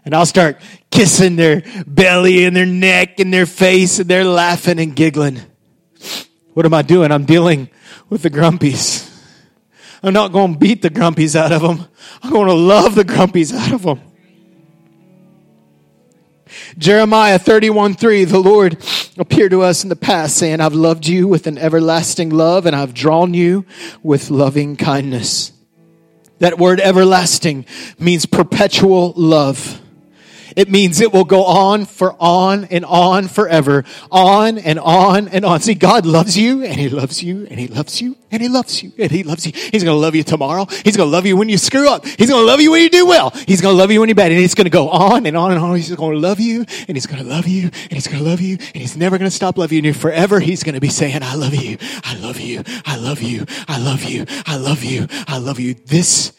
And 0.03 0.13
I'll 0.13 0.25
start 0.25 0.59
kissing 0.89 1.37
their 1.37 1.63
belly 1.87 2.43
and 2.43 2.55
their 2.55 2.65
neck 2.65 3.19
and 3.19 3.33
their 3.33 3.45
face 3.45 3.99
and 3.99 4.09
they're 4.09 4.25
laughing 4.25 4.79
and 4.79 4.95
giggling. 4.95 5.39
What 6.53 6.65
am 6.65 6.73
I 6.73 6.81
doing? 6.81 7.11
I'm 7.11 7.25
dealing 7.25 7.69
with 8.09 8.23
the 8.23 8.29
grumpies. 8.29 9.10
I'm 10.03 10.13
not 10.13 10.31
going 10.31 10.53
to 10.53 10.59
beat 10.59 10.81
the 10.81 10.89
grumpies 10.89 11.35
out 11.35 11.51
of 11.51 11.61
them. 11.61 11.87
I'm 12.23 12.31
going 12.31 12.47
to 12.47 12.53
love 12.53 12.95
the 12.95 13.03
grumpies 13.03 13.53
out 13.53 13.73
of 13.73 13.83
them. 13.83 14.01
Jeremiah 16.77 17.39
31 17.39 17.93
3, 17.95 18.25
the 18.25 18.39
Lord 18.39 18.77
appeared 19.17 19.51
to 19.51 19.61
us 19.61 19.83
in 19.83 19.89
the 19.89 19.95
past 19.95 20.37
saying, 20.37 20.59
I've 20.59 20.73
loved 20.73 21.07
you 21.07 21.27
with 21.27 21.47
an 21.47 21.57
everlasting 21.57 22.29
love 22.29 22.65
and 22.65 22.75
I've 22.75 22.93
drawn 22.93 23.33
you 23.33 23.65
with 24.03 24.29
loving 24.29 24.75
kindness. 24.75 25.51
That 26.39 26.57
word 26.57 26.79
everlasting 26.79 27.65
means 27.99 28.25
perpetual 28.25 29.13
love. 29.15 29.80
It 30.55 30.69
means 30.69 31.01
it 31.01 31.13
will 31.13 31.23
go 31.23 31.43
on 31.43 31.85
for 31.85 32.15
on 32.19 32.65
and 32.65 32.85
on 32.85 33.27
forever. 33.27 33.83
On 34.11 34.57
and 34.57 34.79
on 34.79 35.27
and 35.27 35.45
on. 35.45 35.61
See, 35.61 35.75
God 35.75 36.05
loves 36.05 36.37
you 36.37 36.63
and 36.63 36.79
He 36.79 36.89
loves 36.89 37.23
you 37.23 37.47
and 37.49 37.59
He 37.59 37.67
loves 37.67 38.01
you 38.01 38.15
and 38.31 38.41
He 38.41 38.49
loves 38.49 38.83
you 38.83 38.91
and 38.97 39.11
He 39.11 39.23
loves 39.23 39.45
you. 39.45 39.53
He's 39.53 39.83
going 39.83 39.95
to 39.95 40.01
love 40.01 40.15
you 40.15 40.23
tomorrow. 40.23 40.65
He's 40.83 40.97
going 40.97 41.07
to 41.09 41.11
love 41.11 41.25
you 41.25 41.37
when 41.37 41.49
you 41.49 41.57
screw 41.57 41.89
up. 41.89 42.05
He's 42.05 42.29
going 42.29 42.41
to 42.41 42.47
love 42.47 42.61
you 42.61 42.71
when 42.71 42.81
you 42.81 42.89
do 42.89 43.05
well. 43.05 43.31
He's 43.47 43.61
going 43.61 43.75
to 43.75 43.79
love 43.79 43.91
you 43.91 43.99
when 43.99 44.09
you're 44.09 44.15
bad. 44.15 44.31
And 44.31 44.39
He's 44.39 44.55
going 44.55 44.65
to 44.65 44.71
go 44.71 44.89
on 44.89 45.25
and 45.25 45.37
on 45.37 45.51
and 45.51 45.59
on. 45.59 45.75
He's 45.75 45.93
going 45.95 46.13
to 46.13 46.19
love 46.19 46.39
you 46.39 46.65
and 46.87 46.97
He's 46.97 47.05
going 47.05 47.23
to 47.23 47.29
love 47.29 47.47
you 47.47 47.63
and 47.63 47.91
He's 47.91 48.07
going 48.07 48.19
to 48.19 48.29
love 48.29 48.41
you 48.41 48.57
and 48.57 48.75
He's 48.75 48.97
never 48.97 49.17
going 49.17 49.29
to 49.29 49.35
stop 49.35 49.57
loving 49.57 49.85
you. 49.85 49.93
Forever 49.93 50.39
He's 50.39 50.63
going 50.63 50.75
to 50.75 50.81
be 50.81 50.89
saying, 50.89 51.23
I 51.23 51.35
love 51.35 51.55
you. 51.55 51.77
I 52.03 52.15
love 52.17 52.39
you. 52.39 52.63
I 52.85 52.97
love 52.97 53.21
you. 53.21 53.45
I 53.67 53.79
love 53.79 54.03
you. 54.03 54.25
I 54.45 54.57
love 54.57 54.83
you. 54.83 55.07
I 55.27 55.37
love 55.37 55.59
you. 55.59 55.73
This 55.73 56.33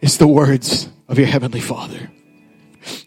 is 0.00 0.18
the 0.18 0.28
words 0.28 0.88
of 1.08 1.18
your 1.18 1.28
Heavenly 1.28 1.60
Father. 1.60 2.10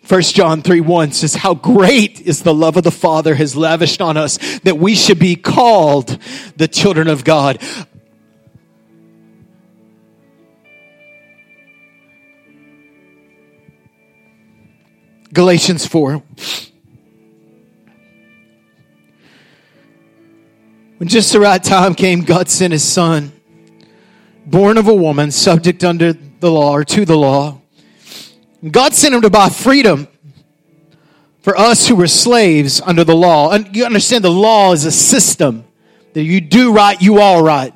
1 0.08 0.22
John 0.22 0.62
3 0.62 0.82
1 0.82 1.12
says, 1.12 1.36
How 1.36 1.54
great 1.54 2.22
is 2.22 2.44
the 2.44 2.54
love 2.54 2.78
of 2.78 2.84
the 2.84 2.92
Father 2.92 3.36
has 3.36 3.56
lavished 3.56 4.02
on 4.02 4.18
us 4.18 4.38
that 4.60 4.78
we 4.78 4.96
should 4.96 5.20
be 5.20 5.36
called 5.36 6.18
the 6.56 6.68
children 6.68 7.08
of 7.08 7.24
God. 7.24 7.62
Galatians 15.34 15.86
4. 15.86 16.24
When 20.98 21.08
just 21.08 21.32
the 21.32 21.40
right 21.40 21.64
time 21.64 21.94
came, 21.94 22.22
God 22.22 22.50
sent 22.50 22.74
his 22.74 22.84
son, 22.84 23.32
born 24.48 24.78
of 24.78 24.88
a 24.88 24.96
woman, 24.96 25.30
subject 25.30 25.84
under 25.84 26.14
the 26.14 26.50
law 26.50 26.72
or 26.72 26.84
to 26.86 27.06
the 27.06 27.16
law. 27.16 27.57
God 28.72 28.94
sent 28.94 29.14
him 29.14 29.22
to 29.22 29.30
buy 29.30 29.50
freedom 29.50 30.08
for 31.42 31.58
us 31.58 31.88
who 31.88 31.96
were 31.96 32.08
slaves 32.08 32.82
under 32.82 33.04
the 33.04 33.16
law. 33.16 33.52
And 33.52 33.76
you 33.76 33.86
understand 33.86 34.24
the 34.24 34.32
law 34.32 34.74
is 34.74 34.86
a 34.86 34.92
system 34.92 35.66
that 36.14 36.24
you 36.24 36.42
do 36.42 36.74
right, 36.74 37.00
you 37.02 37.20
are 37.20 37.44
right. 37.44 37.74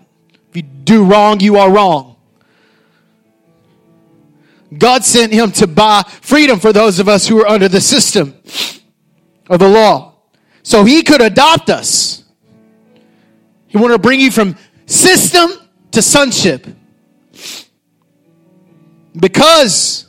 If 0.49 0.55
you 0.55 0.63
do 0.63 1.05
wrong, 1.05 1.39
you 1.39 1.57
are 1.57 1.71
wrong. 1.71 2.17
God 4.77 5.03
sent 5.03 5.33
him 5.33 5.51
to 5.53 5.67
buy 5.67 6.03
freedom 6.21 6.59
for 6.59 6.73
those 6.73 6.99
of 6.99 7.07
us 7.07 7.27
who 7.27 7.41
are 7.41 7.47
under 7.47 7.67
the 7.67 7.81
system 7.81 8.33
of 9.49 9.59
the 9.59 9.67
law. 9.67 10.15
So 10.63 10.83
he 10.83 11.03
could 11.03 11.21
adopt 11.21 11.69
us. 11.69 12.23
He 13.67 13.77
wanted 13.77 13.93
to 13.93 13.99
bring 13.99 14.19
you 14.19 14.31
from 14.31 14.57
system 14.85 15.51
to 15.91 16.01
sonship. 16.01 16.67
Because 19.17 20.07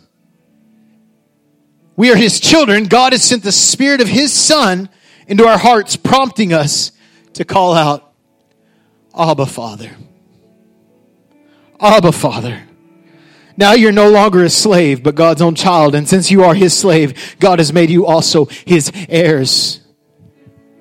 we 1.97 2.11
are 2.11 2.17
his 2.17 2.41
children, 2.41 2.85
God 2.85 3.13
has 3.13 3.23
sent 3.23 3.43
the 3.43 3.53
spirit 3.53 4.01
of 4.01 4.09
his 4.09 4.33
son 4.33 4.89
into 5.27 5.47
our 5.47 5.59
hearts, 5.59 5.97
prompting 5.97 6.53
us 6.53 6.93
to 7.35 7.45
call 7.45 7.75
out, 7.75 8.13
Abba, 9.17 9.47
Father. 9.47 9.91
Abba, 11.81 12.13
Father. 12.13 12.63
Now 13.57 13.73
you're 13.73 13.93
no 13.93 14.11
longer 14.11 14.45
a 14.45 14.51
slave, 14.51 15.03
but 15.03 15.15
God's 15.15 15.43
own 15.43 15.55
child. 15.55 15.95
And 15.95 16.09
since 16.09 16.31
you 16.31 16.45
are 16.45 16.55
his 16.55 16.77
slave, 16.77 17.37
God 17.39 17.59
has 17.59 17.73
made 17.73 17.91
you 17.91 18.07
also 18.07 18.47
his 18.47 18.91
heirs. 19.09 19.81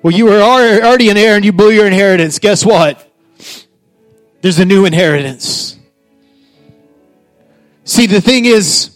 Well, 0.02 0.14
you 0.14 0.24
were 0.24 0.40
already 0.40 1.10
an 1.10 1.16
heir 1.16 1.36
and 1.36 1.44
you 1.44 1.52
blew 1.52 1.70
your 1.70 1.86
inheritance. 1.86 2.38
Guess 2.38 2.64
what? 2.64 3.08
There's 4.40 4.58
a 4.58 4.64
new 4.64 4.84
inheritance. 4.84 5.78
See, 7.84 8.06
the 8.06 8.20
thing 8.20 8.44
is 8.44 8.91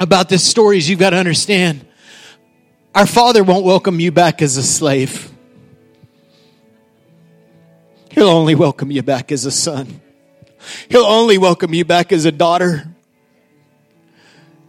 about 0.00 0.30
this 0.30 0.42
story 0.42 0.78
is 0.78 0.88
you've 0.88 0.98
got 0.98 1.10
to 1.10 1.16
understand 1.16 1.86
our 2.94 3.06
Father 3.06 3.44
won't 3.44 3.64
welcome 3.64 4.00
you 4.00 4.10
back 4.10 4.42
as 4.42 4.56
a 4.56 4.62
slave. 4.62 5.30
He'll 8.10 8.28
only 8.28 8.56
welcome 8.56 8.90
you 8.90 9.02
back 9.02 9.30
as 9.30 9.44
a 9.44 9.52
son. 9.52 10.00
He'll 10.88 11.04
only 11.04 11.38
welcome 11.38 11.72
you 11.72 11.84
back 11.84 12.10
as 12.10 12.24
a 12.24 12.32
daughter. 12.32 12.88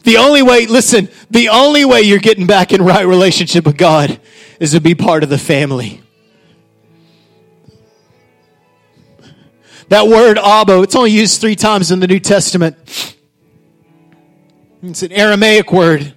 The 0.04 0.18
only 0.18 0.44
way, 0.44 0.68
listen, 0.68 1.10
the 1.32 1.50
only 1.50 1.86
way 1.86 2.02
you're 2.02 2.20
getting 2.20 2.46
back 2.46 2.74
in 2.74 2.84
right 2.84 3.06
relationship 3.06 3.66
with 3.66 3.78
God 3.78 4.20
is 4.60 4.72
to 4.74 4.82
be 4.82 4.94
part 4.94 5.24
of 5.24 5.30
the 5.30 5.38
family. 5.38 6.02
That 9.90 10.08
word 10.08 10.38
Abba, 10.38 10.84
it's 10.84 10.96
only 10.96 11.12
used 11.12 11.42
three 11.42 11.56
times 11.56 11.92
in 11.92 12.00
the 12.00 12.08
New 12.08 12.20
Testament. 12.20 13.16
It's 14.84 15.04
an 15.04 15.12
Aramaic 15.12 15.72
word 15.72 16.16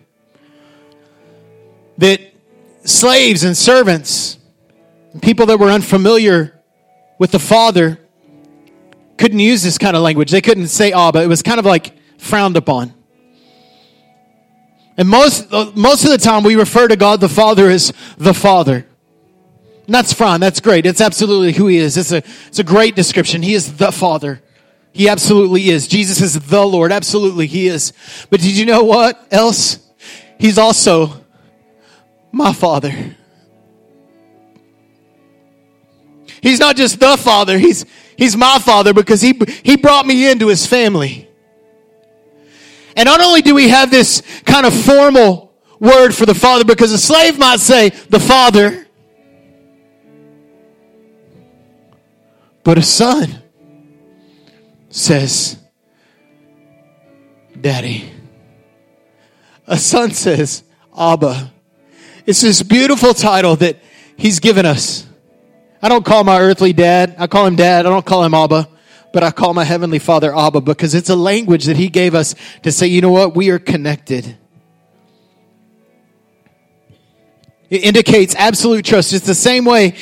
that 1.99 2.21
slaves 2.85 3.45
and 3.45 3.55
servants, 3.55 4.39
people 5.21 5.45
that 5.47 5.59
were 5.59 5.69
unfamiliar 5.69 6.63
with 7.19 7.31
the 7.33 7.39
Father, 7.39 7.99
couldn't 9.19 9.39
use 9.39 9.63
this 9.63 9.77
kind 9.77 9.95
of 9.95 10.03
language. 10.03 10.31
They 10.31 10.41
couldn't 10.41 10.69
say 10.69 10.93
ah, 10.93 11.09
Abba. 11.09 11.23
It 11.23 11.27
was 11.27 11.43
kind 11.43 11.59
of 11.59 11.67
like 11.67 11.93
frowned 12.17 12.57
upon. 12.57 12.95
And 14.97 15.11
most, 15.11 15.51
most 15.77 16.05
of 16.05 16.11
the 16.11 16.19
time 16.19 16.43
we 16.43 16.57
refer 16.57 16.89
to 16.89 16.97
God 16.97 17.21
the 17.21 17.29
Father 17.29 17.69
as 17.69 17.93
the 18.17 18.33
Father. 18.33 18.87
And 19.85 19.95
that's 19.95 20.15
fine. 20.15 20.41
That's 20.41 20.61
great. 20.61 20.87
It's 20.87 21.03
absolutely 21.03 21.53
who 21.53 21.67
he 21.67 21.77
is. 21.77 21.99
It's 21.99 22.13
a, 22.13 22.23
it's 22.47 22.59
a 22.59 22.65
great 22.65 22.97
description. 22.97 23.43
He 23.43 23.53
is 23.53 23.77
the 23.77 23.93
Father. 23.93 24.41
He 24.95 25.09
absolutely 25.09 25.71
is. 25.71 25.89
Jesus 25.89 26.21
is 26.21 26.39
the 26.39 26.65
Lord. 26.65 26.93
Absolutely, 26.93 27.49
he 27.49 27.67
is. 27.67 27.93
But 28.31 28.41
did 28.41 28.57
you 28.57 28.65
know 28.65 28.85
what 28.85 29.27
else? 29.29 29.81
He's 30.39 30.57
also 30.57 31.25
my 32.31 32.53
Father. 32.53 33.17
He's 36.41 36.61
not 36.61 36.77
just 36.77 37.01
the 37.01 37.17
Father. 37.17 37.59
He's, 37.59 37.85
he's 38.17 38.37
my 38.37 38.61
Father 38.61 38.95
because 38.95 39.21
he, 39.21 39.37
he 39.65 39.77
brought 39.77 40.07
me 40.07 40.31
into 40.31 40.47
his 40.47 40.65
family. 40.65 41.29
And 42.97 43.07
not 43.07 43.21
only 43.21 43.43
do 43.43 43.53
we 43.53 43.71
have 43.71 43.91
this 43.91 44.23
kind 44.45 44.65
of 44.65 44.73
formal 44.73 45.53
word 45.81 46.15
for 46.15 46.25
the 46.25 46.37
father, 46.37 46.65
because 46.65 46.93
a 46.93 46.99
slave 46.99 47.37
might 47.37 47.59
say 47.59 47.89
the 47.89 48.21
father, 48.21 48.87
but 52.63 52.79
a 52.79 52.83
son 52.83 53.43
says, 54.95 55.59
Daddy. 57.61 58.13
A 59.67 59.77
son 59.77 60.13
says, 60.13 60.63
Abba. 60.97 61.53
It's 62.27 62.41
this 62.41 62.63
beautiful 62.63 63.13
title 63.13 63.57
that 63.57 63.79
he's 64.17 64.39
given 64.39 64.65
us. 64.65 65.07
I 65.83 65.89
don't 65.89 66.05
call 66.05 66.23
my 66.25 66.41
earthly 66.41 66.73
dad. 66.73 67.17
I 67.19 67.27
call 67.27 67.47
him 67.47 67.57
dad. 67.57 67.87
I 67.87 67.91
don't 67.91 68.07
call 68.07 68.25
him 68.25 68.35
Abba 68.35 68.69
but 69.13 69.23
I 69.23 69.31
call 69.31 69.55
my 69.55 69.63
Heavenly 69.63 70.01
Father 70.01 70.37
Abba 70.37 70.61
because 70.61 70.93
it's 70.93 71.09
a 71.09 71.15
language 71.15 71.67
that 71.67 71.77
He 71.77 71.89
gave 71.89 72.17
us 72.17 72.35
to 72.65 72.73
say, 72.73 72.89
you 72.89 73.01
know 73.01 73.13
what, 73.13 73.37
we 73.37 73.51
are 73.51 73.61
connected. 73.61 74.37
It 77.71 77.85
indicates 77.85 78.35
absolute 78.35 78.85
trust. 78.85 79.13
It's 79.13 79.25
the 79.25 79.33
same 79.37 79.67
way 79.67 79.95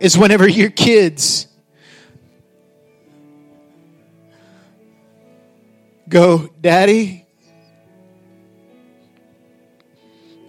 as 0.00 0.16
whenever 0.16 0.48
your 0.48 0.70
kids 0.70 1.46
go, 6.08 6.48
Daddy. 6.60 7.26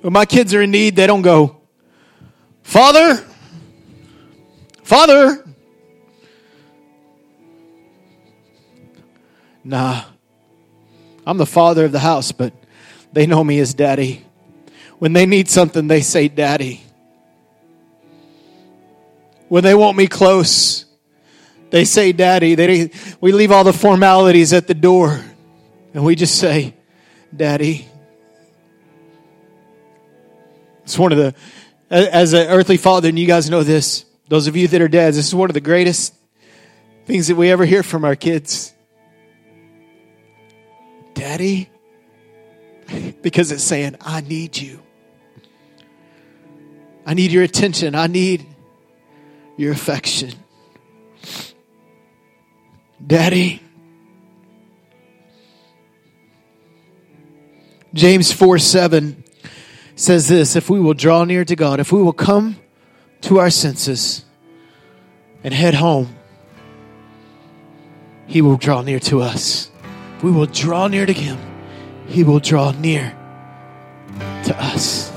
When 0.01 0.13
my 0.13 0.25
kids 0.25 0.53
are 0.53 0.61
in 0.61 0.71
need, 0.71 0.95
they 0.95 1.07
don't 1.07 1.21
go, 1.21 1.59
Father, 2.63 3.23
Father. 4.83 5.43
Nah, 9.63 10.05
I'm 11.25 11.37
the 11.37 11.45
father 11.45 11.83
of 11.85 11.91
the 11.91 11.99
house, 11.99 12.31
but 12.31 12.53
they 13.11 13.25
know 13.25 13.43
me 13.43 13.59
as 13.59 13.73
daddy. 13.73 14.25
When 14.97 15.11
they 15.11 15.25
need 15.25 15.49
something, 15.49 15.87
they 15.87 15.99
say 15.99 16.29
daddy. 16.29 16.81
When 19.49 19.65
they 19.65 19.75
want 19.75 19.97
me 19.97 20.07
close, 20.07 20.85
they 21.69 21.83
say 21.83 22.13
daddy. 22.13 22.55
They, 22.55 22.91
we 23.19 23.33
leave 23.33 23.51
all 23.51 23.65
the 23.65 23.73
formalities 23.73 24.53
at 24.53 24.67
the 24.67 24.73
door 24.73 25.21
and 25.93 26.03
we 26.03 26.15
just 26.15 26.35
say 26.35 26.75
daddy. 27.35 27.87
It's 30.83 30.97
one 30.97 31.11
of 31.11 31.17
the, 31.17 31.35
as 31.89 32.33
an 32.33 32.47
earthly 32.47 32.77
father, 32.77 33.09
and 33.09 33.19
you 33.19 33.27
guys 33.27 33.49
know 33.49 33.63
this, 33.63 34.05
those 34.29 34.47
of 34.47 34.55
you 34.55 34.67
that 34.69 34.81
are 34.81 34.87
dads, 34.87 35.17
this 35.17 35.27
is 35.27 35.35
one 35.35 35.49
of 35.49 35.53
the 35.53 35.61
greatest 35.61 36.13
things 37.05 37.27
that 37.27 37.35
we 37.35 37.51
ever 37.51 37.65
hear 37.65 37.83
from 37.83 38.05
our 38.05 38.15
kids 38.15 38.73
Daddy? 41.17 41.69
Because 43.21 43.51
it's 43.51 43.63
saying, 43.63 43.97
I 43.99 44.21
need 44.21 44.55
you. 44.55 44.81
I 47.05 47.15
need 47.15 47.31
your 47.33 47.43
attention. 47.43 47.95
I 47.95 48.07
need 48.07 48.45
your 49.57 49.73
affection. 49.73 50.31
Daddy. 53.05 53.61
James 57.93 58.31
4 58.31 58.59
7 58.59 59.23
says 59.95 60.27
this 60.27 60.55
if 60.55 60.69
we 60.69 60.79
will 60.79 60.93
draw 60.93 61.23
near 61.23 61.43
to 61.45 61.55
God, 61.55 61.79
if 61.79 61.91
we 61.91 62.01
will 62.01 62.13
come 62.13 62.57
to 63.21 63.39
our 63.39 63.49
senses 63.49 64.25
and 65.43 65.53
head 65.53 65.73
home, 65.73 66.15
He 68.27 68.41
will 68.41 68.57
draw 68.57 68.81
near 68.81 68.99
to 69.01 69.21
us. 69.21 69.71
If 70.17 70.23
we 70.23 70.31
will 70.31 70.45
draw 70.45 70.87
near 70.87 71.05
to 71.05 71.13
Him, 71.13 71.37
He 72.07 72.23
will 72.23 72.39
draw 72.39 72.71
near 72.71 73.15
to 74.45 74.55
us. 74.57 75.16